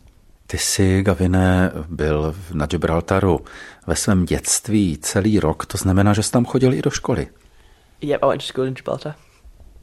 Ty 0.46 0.58
jsi, 0.58 1.02
Gavine, 1.02 1.72
byl 1.88 2.34
na 2.52 2.66
Gibraltaru 2.66 3.40
ve 3.86 3.96
svém 3.96 4.24
dětství 4.24 4.98
celý 4.98 5.40
rok, 5.40 5.66
to 5.66 5.78
znamená, 5.78 6.12
že 6.12 6.22
jsi 6.22 6.32
tam 6.32 6.44
chodil 6.44 6.74
i 6.74 6.82
do 6.82 6.90
školy. 6.90 7.28
Yeah, 8.00 8.22
I 8.22 8.26
went 8.26 8.42
to 8.42 8.46
school 8.46 8.66
in 8.66 8.74
Gibraltar. 8.74 9.14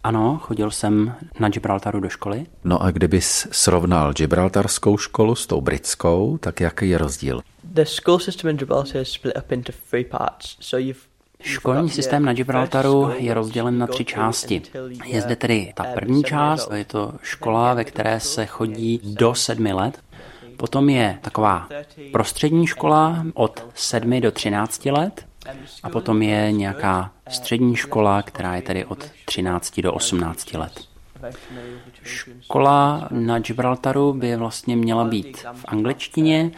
Ano, 0.03 0.39
chodil 0.41 0.71
jsem 0.71 1.15
na 1.39 1.49
Gibraltaru 1.49 1.99
do 1.99 2.09
školy. 2.09 2.45
No 2.63 2.81
a 2.81 2.91
kdybys 2.91 3.47
srovnal 3.51 4.13
Gibraltarskou 4.13 4.97
školu 4.97 5.35
s 5.35 5.47
tou 5.47 5.61
britskou, 5.61 6.37
tak 6.37 6.59
jaký 6.59 6.89
je 6.89 6.97
rozdíl? 6.97 7.41
The 7.63 7.85
school 7.85 8.19
system 8.19 8.49
in 8.49 8.57
Gibraltar 8.57 9.01
is 9.01 9.09
split 9.09 9.37
up 9.37 9.51
into 9.51 9.71
three 9.89 10.05
parts. 10.05 10.57
So 10.59 10.77
you've 10.77 11.13
Školní 11.43 11.89
systém 11.89 12.25
na 12.25 12.33
Gibraltaru 12.33 13.11
je 13.17 13.33
rozdělen 13.33 13.77
na 13.77 13.87
tři 13.87 14.05
části. 14.05 14.61
Je 15.05 15.21
zde 15.21 15.35
tedy 15.35 15.73
ta 15.75 15.83
první 15.83 16.23
část, 16.23 16.71
je 16.73 16.85
to 16.85 17.13
škola, 17.21 17.73
ve 17.73 17.83
které 17.83 18.19
se 18.19 18.45
chodí 18.45 18.99
do 19.03 19.35
sedmi 19.35 19.73
let. 19.73 19.99
Potom 20.57 20.89
je 20.89 21.19
taková 21.21 21.69
prostřední 22.11 22.67
škola 22.67 23.25
od 23.33 23.67
sedmi 23.75 24.21
do 24.21 24.31
třinácti 24.31 24.91
let. 24.91 25.25
A 25.83 25.89
potom 25.89 26.21
je 26.21 26.51
nějaká 26.51 27.11
střední 27.29 27.75
škola, 27.75 28.21
která 28.21 28.55
je 28.55 28.61
tedy 28.61 28.85
od 28.85 29.11
13 29.25 29.79
do 29.79 29.93
18 29.93 30.53
let. 30.53 30.87
Škola 32.03 33.07
na 33.11 33.39
Gibraltaru 33.39 34.13
by 34.13 34.35
vlastně 34.35 34.75
měla 34.75 35.03
být 35.03 35.45
v 35.53 35.65
angličtině. 35.67 36.51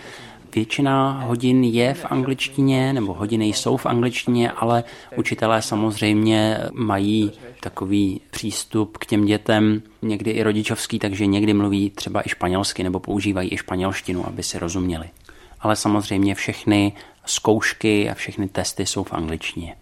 Většina 0.55 1.11
hodin 1.11 1.63
je 1.63 1.93
v 1.93 2.05
angličtině, 2.05 2.93
nebo 2.93 3.13
hodiny 3.13 3.45
jsou 3.45 3.77
v 3.77 3.85
angličtině, 3.85 4.51
ale 4.51 4.83
učitelé 5.15 5.61
samozřejmě 5.61 6.59
mají 6.73 7.31
takový 7.59 8.21
přístup 8.31 8.97
k 8.97 9.05
těm 9.05 9.25
dětem, 9.25 9.81
někdy 10.01 10.31
i 10.31 10.43
rodičovský, 10.43 10.99
takže 10.99 11.25
někdy 11.25 11.53
mluví 11.53 11.89
třeba 11.89 12.21
i 12.21 12.29
španělsky 12.29 12.83
nebo 12.83 12.99
používají 12.99 13.53
i 13.53 13.57
španělštinu, 13.57 14.27
aby 14.27 14.43
si 14.43 14.59
rozuměli. 14.59 15.09
Ale 15.59 15.75
samozřejmě 15.75 16.35
všechny 16.35 16.93
zkoušky 17.25 18.09
a 18.09 18.13
všechny 18.13 18.47
testy 18.47 18.85
jsou 18.85 19.03
v 19.03 19.13
angličtině. 19.13 19.75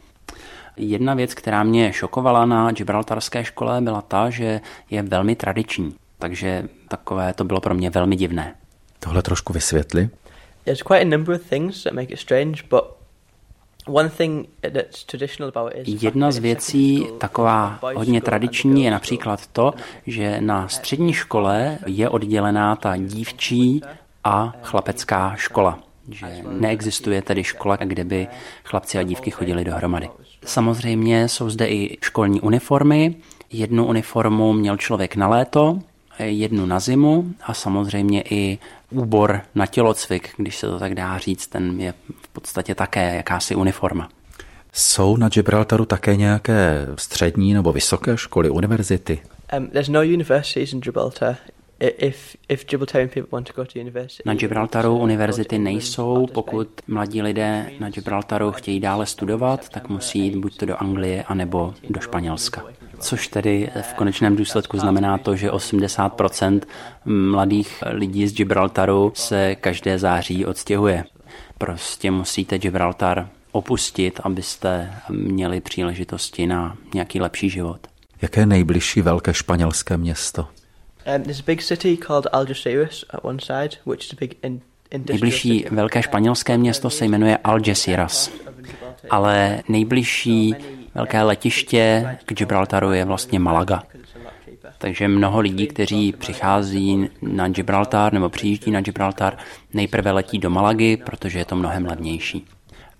Jedna 0.77 1.13
věc, 1.13 1.33
která 1.33 1.63
mě 1.63 1.93
šokovala 1.93 2.45
na 2.45 2.71
Gibraltarské 2.71 3.43
škole, 3.43 3.81
byla 3.81 4.01
ta, 4.01 4.29
že 4.29 4.61
je 4.89 5.01
velmi 5.03 5.35
tradiční. 5.35 5.95
Takže 6.19 6.63
takové 6.87 7.33
to 7.33 7.43
bylo 7.43 7.61
pro 7.61 7.73
mě 7.73 7.89
velmi 7.89 8.15
divné. 8.15 8.55
Tohle 8.99 9.21
trošku 9.21 9.53
vysvětli. 9.53 10.09
There's 10.63 10.81
quite 10.81 11.01
a 11.01 11.17
number 11.17 11.35
of 11.35 11.49
things 11.49 11.83
that 11.83 11.93
make 11.93 12.13
it 12.13 12.19
strange, 12.19 12.63
but 12.69 12.83
Jedna 15.85 16.31
z 16.31 16.37
věcí, 16.37 17.07
taková 17.17 17.79
hodně 17.95 18.21
tradiční, 18.21 18.83
je 18.83 18.91
například 18.91 19.47
to, 19.47 19.73
že 20.07 20.41
na 20.41 20.67
střední 20.67 21.13
škole 21.13 21.77
je 21.85 22.09
oddělená 22.09 22.75
ta 22.75 22.97
dívčí 22.97 23.81
a 24.23 24.53
chlapecká 24.61 25.35
škola. 25.35 25.79
Že 26.11 26.43
neexistuje 26.59 27.21
tedy 27.21 27.43
škola, 27.43 27.75
kde 27.75 28.03
by 28.03 28.27
chlapci 28.63 28.97
a 28.97 29.03
dívky 29.03 29.31
chodili 29.31 29.63
dohromady. 29.63 30.09
Samozřejmě 30.45 31.27
jsou 31.27 31.49
zde 31.49 31.67
i 31.67 31.97
školní 32.01 32.41
uniformy. 32.41 33.15
Jednu 33.51 33.85
uniformu 33.85 34.53
měl 34.53 34.77
člověk 34.77 35.15
na 35.15 35.27
léto, 35.27 35.79
jednu 36.19 36.65
na 36.65 36.79
zimu 36.79 37.33
a 37.43 37.53
samozřejmě 37.53 38.21
i 38.29 38.57
úbor 38.91 39.41
na 39.55 39.65
tělocvik, 39.65 40.29
když 40.37 40.57
se 40.57 40.67
to 40.67 40.79
tak 40.79 40.95
dá 40.95 41.17
říct, 41.17 41.47
ten 41.47 41.81
je 41.81 41.93
v 42.21 42.27
podstatě 42.27 42.75
také 42.75 43.15
jakási 43.15 43.55
uniforma. 43.55 44.09
Jsou 44.73 45.17
na 45.17 45.29
Gibraltaru 45.29 45.85
také 45.85 46.15
nějaké 46.15 46.87
střední 46.95 47.53
nebo 47.53 47.73
vysoké 47.73 48.17
školy, 48.17 48.49
univerzity? 48.49 49.21
Um, 49.57 49.67
there's 49.67 49.89
no 49.89 49.99
universities 49.99 50.73
in 50.73 50.79
Gibraltar. 50.79 51.35
If, 51.97 52.37
if 52.49 52.65
Gibraltarian 52.65 53.09
people 53.09 53.29
want 53.31 53.47
to 53.47 53.53
go 53.53 53.65
to 53.65 53.79
university, 53.79 54.23
na 54.25 54.33
Gibraltaru 54.33 54.97
univerzity 54.97 55.59
nejsou. 55.59 56.27
Pokud 56.33 56.67
mladí 56.87 57.21
lidé 57.21 57.71
na 57.79 57.89
Gibraltaru 57.89 58.51
chtějí 58.51 58.79
dále 58.79 59.05
studovat, 59.05 59.69
tak 59.69 59.89
musí 59.89 60.19
jít 60.19 60.35
buď 60.35 60.57
to 60.57 60.65
do 60.65 60.81
Anglie, 60.81 61.23
anebo 61.23 61.73
do 61.89 61.99
Španělska 61.99 62.63
což 63.03 63.27
tedy 63.27 63.69
v 63.81 63.93
konečném 63.93 64.35
důsledku 64.35 64.79
znamená 64.79 65.17
to, 65.17 65.35
že 65.35 65.51
80% 65.51 66.61
mladých 67.05 67.83
lidí 67.91 68.27
z 68.27 68.33
Gibraltaru 68.33 69.11
se 69.15 69.55
každé 69.55 69.99
září 69.99 70.45
odstěhuje. 70.45 71.03
Prostě 71.57 72.11
musíte 72.11 72.59
Gibraltar 72.59 73.29
opustit, 73.51 74.19
abyste 74.23 74.93
měli 75.09 75.61
příležitosti 75.61 76.47
na 76.47 76.77
nějaký 76.93 77.21
lepší 77.21 77.49
život. 77.49 77.87
Jaké 78.21 78.41
je 78.41 78.45
nejbližší 78.45 79.01
velké 79.01 79.33
španělské 79.33 79.97
město? 79.97 80.47
Um, 81.05 81.23
there's 81.23 81.39
a 81.39 81.43
big 81.43 81.61
city 81.61 81.97
called 81.97 82.27
Algeciras 82.33 83.03
at 83.09 83.25
one 83.25 83.39
side, 83.39 83.77
which 83.85 84.05
is 84.05 84.13
a 84.13 84.15
big 84.15 84.37
in, 84.43 84.61
Nejbližší 85.09 85.65
velké 85.71 86.03
španělské 86.03 86.57
město 86.57 86.89
se 86.89 87.05
jmenuje 87.05 87.37
Algeciras, 87.37 88.31
ale 89.09 89.63
nejbližší 89.69 90.55
velké 90.95 91.21
letiště 91.21 92.17
k 92.25 92.33
Gibraltaru 92.33 92.91
je 92.91 93.05
vlastně 93.05 93.39
Malaga. 93.39 93.83
Takže 94.77 95.07
mnoho 95.07 95.39
lidí, 95.39 95.67
kteří 95.67 96.11
přichází 96.11 97.09
na 97.21 97.47
Gibraltar 97.47 98.13
nebo 98.13 98.29
přijíždí 98.29 98.71
na 98.71 98.81
Gibraltar, 98.81 99.37
nejprve 99.73 100.11
letí 100.11 100.39
do 100.39 100.49
Malagy, 100.49 100.97
protože 100.97 101.39
je 101.39 101.45
to 101.45 101.55
mnohem 101.55 101.85
levnější. 101.85 102.45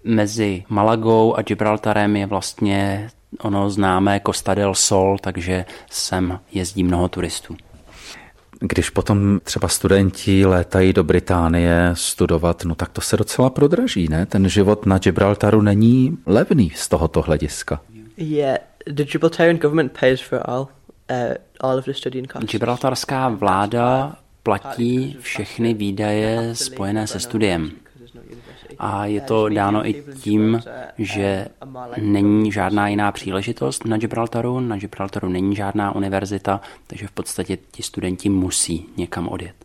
Mezi 0.04 0.64
Malagou 0.70 1.36
a 1.36 1.41
Gibraltarem 1.41 2.16
je 2.16 2.26
vlastně 2.26 3.10
ono 3.39 3.70
známé 3.70 4.22
Costa 4.26 4.54
del 4.54 4.76
Sol, 4.76 5.18
takže 5.22 5.66
sem 5.89 6.39
jezdí 6.51 6.84
mnoho 6.84 7.08
turistů. 7.08 7.56
Když 8.60 8.89
potom 8.89 9.39
třeba 9.43 9.68
studenti 9.68 10.45
létají 10.45 10.93
do 10.93 11.04
Británie 11.04 11.89
studovat, 11.93 12.66
no 12.66 12.76
tak 12.76 12.89
to 12.89 13.01
se 13.01 13.18
docela 13.18 13.49
prodraží, 13.49 14.08
ne? 14.10 14.26
Ten 14.26 14.49
život 14.49 14.86
na 14.86 14.97
Gibraltaru 14.97 15.62
není 15.62 16.18
levný 16.26 16.72
z 16.76 16.88
tohoto 16.88 17.22
hlediska. 17.22 17.82
Yeah, 18.18 18.58
the 18.86 19.04
Gibraltarian 19.04 19.58
government 19.58 19.91
pays 19.99 20.22
for 20.22 20.41
all, 20.45 20.68
uh, 21.12 21.34
all 21.60 21.78
of 21.78 21.86
the 21.86 21.91
studying 21.93 22.32
costs. 22.32 22.51
Gibraltarská 22.51 23.30
vláda 23.30 24.16
platí 24.43 25.18
všechny 25.20 25.74
výdaje 25.74 26.56
spojené 26.56 27.08
se 27.08 27.20
studiem. 27.20 27.72
A 28.80 29.05
je 29.05 29.21
to 29.21 29.49
dáno 29.49 29.88
i 29.89 30.03
tím, 30.21 30.61
že 30.97 31.47
není 32.01 32.51
žádná 32.51 32.88
jiná 32.88 33.11
příležitost 33.11 33.86
na 33.86 33.97
Gibraltaru. 33.97 34.59
Na 34.59 34.78
Gibraltaru 34.78 35.30
není 35.30 35.55
žádná 35.55 35.95
univerzita, 35.95 36.61
takže 36.88 37.07
v 37.07 37.11
podstatě 37.11 37.57
ti 37.71 37.84
studenti 37.84 38.30
musí 38.30 38.86
někam 38.97 39.28
odjet. 39.28 39.55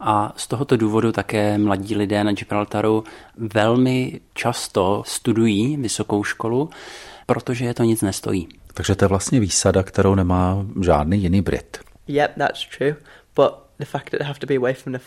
A 0.00 0.32
z 0.36 0.46
tohoto 0.46 0.76
důvodu 0.76 1.12
také 1.12 1.58
mladí 1.58 1.94
lidé 1.96 2.24
na 2.24 2.32
Gibraltaru 2.32 3.04
velmi 3.36 4.20
často 4.34 5.02
studují 5.06 5.76
vysokou 5.76 6.24
školu, 6.24 6.70
protože 7.26 7.64
je 7.64 7.74
to 7.74 7.82
nic 7.82 8.02
nestojí. 8.02 8.48
Takže 8.74 8.94
to 8.94 9.04
je 9.04 9.08
vlastně 9.08 9.40
výsada, 9.40 9.82
kterou 9.82 10.14
nemá 10.14 10.66
žádný 10.82 11.22
jiný 11.22 11.42
Brit. 11.42 11.78
Yep, 12.08 12.34
that's 12.38 12.66
true. 12.78 12.96
But 13.36 13.67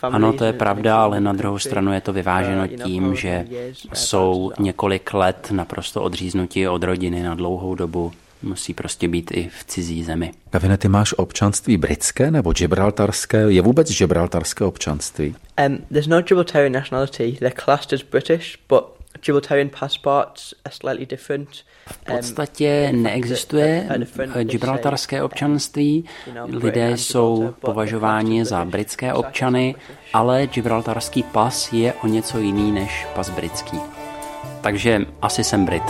ano, 0.02 0.32
to 0.32 0.44
je 0.44 0.52
pravda, 0.52 1.02
ale 1.02 1.20
na 1.20 1.32
druhou 1.32 1.58
stranu 1.58 1.92
je 1.92 2.00
to 2.00 2.12
vyváženo 2.12 2.68
tím, 2.68 3.16
že 3.16 3.46
jsou 3.94 4.52
několik 4.58 5.14
let 5.14 5.48
naprosto 5.50 6.02
odříznutí 6.02 6.68
od 6.68 6.82
rodiny 6.82 7.22
na 7.22 7.34
dlouhou 7.34 7.74
dobu. 7.74 8.12
Musí 8.42 8.74
prostě 8.74 9.08
být 9.08 9.30
i 9.30 9.50
v 9.58 9.64
cizí 9.64 10.04
zemi. 10.04 10.32
Kavine, 10.50 10.78
ty 10.78 10.88
máš 10.88 11.14
občanství 11.16 11.76
britské 11.76 12.30
nebo 12.30 12.52
gibraltarské? 12.52 13.38
Je 13.48 13.62
vůbec 13.62 13.98
gibraltarské 13.98 14.64
občanství? 14.64 15.34
Um, 15.66 15.78
there's 15.88 16.06
no 16.06 16.22
Gibraltarian 16.22 16.72
nationality. 16.72 17.36
They're 17.38 17.62
classed 17.64 17.92
as 17.92 18.02
British, 18.02 18.58
but 18.68 18.84
Gibraltarian 19.24 19.70
passports 19.80 20.54
are 20.64 20.74
slightly 20.74 21.06
different. 21.06 21.48
V 21.86 21.98
podstatě 22.04 22.92
neexistuje 22.92 23.88
gibraltarské 24.42 25.22
občanství. 25.22 26.04
Lidé 26.44 26.96
jsou 26.96 27.54
považováni 27.60 28.44
za 28.44 28.64
britské 28.64 29.12
občany, 29.12 29.74
ale 30.12 30.46
gibraltarský 30.46 31.22
pas 31.22 31.72
je 31.72 31.92
o 31.92 32.06
něco 32.06 32.38
jiný 32.38 32.72
než 32.72 33.06
pas 33.14 33.30
britský. 33.30 33.80
Takže 34.60 35.00
asi 35.22 35.44
jsem 35.44 35.64
Brit. 35.64 35.82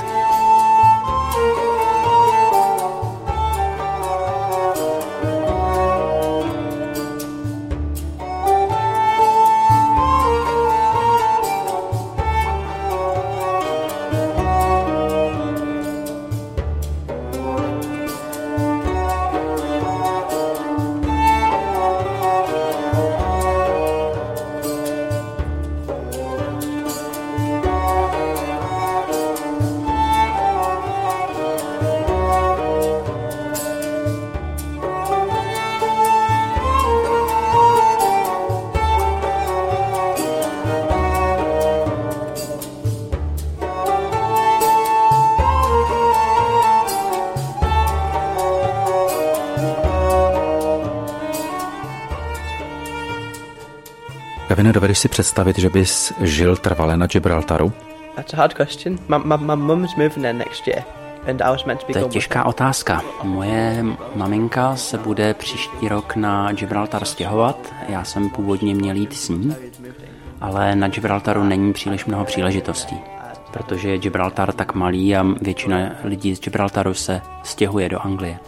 Kevin, 54.53 54.73
dovedeš 54.73 54.99
si 54.99 55.09
představit, 55.09 55.59
že 55.59 55.69
bys 55.69 56.13
žil 56.21 56.57
trvale 56.57 56.97
na 56.97 57.07
Gibraltaru? 57.07 57.73
That's 58.17 58.35
a 58.35 58.37
hard 58.37 58.55
question. 58.55 58.99
My, 59.09 59.17
my, 59.25 59.35
my 59.39 59.57
mum's 59.57 59.97
moving 59.97 60.15
there 60.15 60.33
next 60.33 60.69
year. 60.69 60.83
To 61.93 61.99
je 61.99 62.05
těžká 62.05 62.45
otázka. 62.45 63.03
Moje 63.23 63.85
maminka 64.15 64.77
se 64.77 64.99
bude 64.99 65.35
příští 65.35 65.89
rok 65.89 66.17
na 66.17 66.53
Gibraltar 66.53 67.05
stěhovat. 67.05 67.75
Já 67.89 68.05
jsem 68.05 68.31
původně 68.31 68.75
měl 68.75 68.97
jít 68.97 69.13
s 69.13 69.29
ní, 69.29 69.57
ale 70.41 70.77
na 70.77 70.89
Gibraltaru 70.89 71.45
není 71.45 71.73
příliš 71.73 72.05
mnoho 72.05 72.25
příležitostí, 72.25 72.97
protože 73.53 73.91
je 73.91 73.99
Gibraltar 73.99 74.53
tak 74.53 74.75
malý 74.75 75.17
a 75.17 75.27
většina 75.41 75.77
lidí 76.05 76.37
z 76.37 76.41
Gibraltaru 76.41 76.95
se 76.95 77.21
stěhuje 77.43 77.89
do 77.89 78.07
Anglie. 78.07 78.39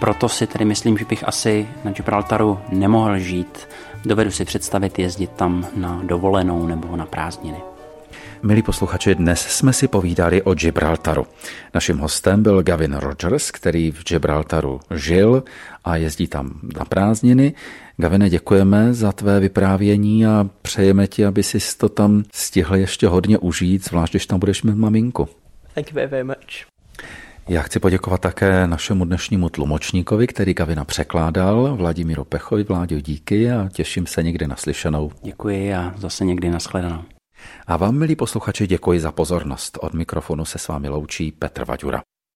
Proto 0.00 0.28
si 0.28 0.46
tedy 0.46 0.64
myslím, 0.64 0.98
že 0.98 1.04
bych 1.04 1.28
asi 1.28 1.68
na 1.84 1.90
Gibraltaru 1.90 2.58
nemohl 2.68 3.18
žít 3.18 3.68
Dovedu 4.04 4.30
si 4.30 4.44
představit 4.44 4.98
jezdit 4.98 5.30
tam 5.30 5.66
na 5.76 6.02
dovolenou 6.02 6.66
nebo 6.66 6.96
na 6.96 7.06
prázdniny. 7.06 7.58
Milí 8.42 8.62
posluchači, 8.62 9.14
dnes 9.14 9.40
jsme 9.40 9.72
si 9.72 9.88
povídali 9.88 10.42
o 10.42 10.54
Gibraltaru. 10.54 11.26
Naším 11.74 11.98
hostem 11.98 12.42
byl 12.42 12.62
Gavin 12.62 12.94
Rogers, 12.94 13.50
který 13.50 13.90
v 13.90 14.04
Gibraltaru 14.04 14.80
žil 14.94 15.44
a 15.84 15.96
jezdí 15.96 16.26
tam 16.26 16.60
na 16.78 16.84
prázdniny. 16.84 17.52
Gavine, 17.96 18.30
děkujeme 18.30 18.94
za 18.94 19.12
tvé 19.12 19.40
vyprávění 19.40 20.26
a 20.26 20.48
přejeme 20.62 21.06
ti, 21.06 21.24
aby 21.24 21.42
si 21.42 21.78
to 21.78 21.88
tam 21.88 22.22
stihl 22.32 22.76
ještě 22.76 23.06
hodně 23.06 23.38
užít, 23.38 23.84
zvlášť 23.84 24.12
když 24.12 24.26
tam 24.26 24.38
budeš 24.38 24.62
mít 24.62 24.76
maminku. 24.76 25.28
Thank 25.74 25.90
you 25.90 25.94
very, 25.94 26.08
very 26.08 26.24
much. 26.24 26.72
Já 27.48 27.62
chci 27.62 27.80
poděkovat 27.80 28.20
také 28.20 28.66
našemu 28.66 29.04
dnešnímu 29.04 29.48
tlumočníkovi, 29.48 30.26
který 30.26 30.54
Gavina 30.54 30.84
překládal, 30.84 31.76
Vladimíru 31.76 32.24
Pechovi. 32.24 32.64
Vláďo, 32.64 33.00
díky 33.00 33.50
a 33.50 33.68
těším 33.72 34.06
se 34.06 34.22
někdy 34.22 34.46
naslyšenou. 34.46 35.10
Děkuji 35.22 35.74
a 35.74 35.94
zase 35.96 36.24
někdy 36.24 36.50
nashledanou. 36.50 37.02
A 37.66 37.76
vám, 37.76 37.98
milí 37.98 38.16
posluchači, 38.16 38.66
děkuji 38.66 39.00
za 39.00 39.12
pozornost. 39.12 39.78
Od 39.80 39.94
mikrofonu 39.94 40.44
se 40.44 40.58
s 40.58 40.68
vámi 40.68 40.88
loučí 40.88 41.32
Petr 41.32 41.64
Vaďura. 41.64 42.02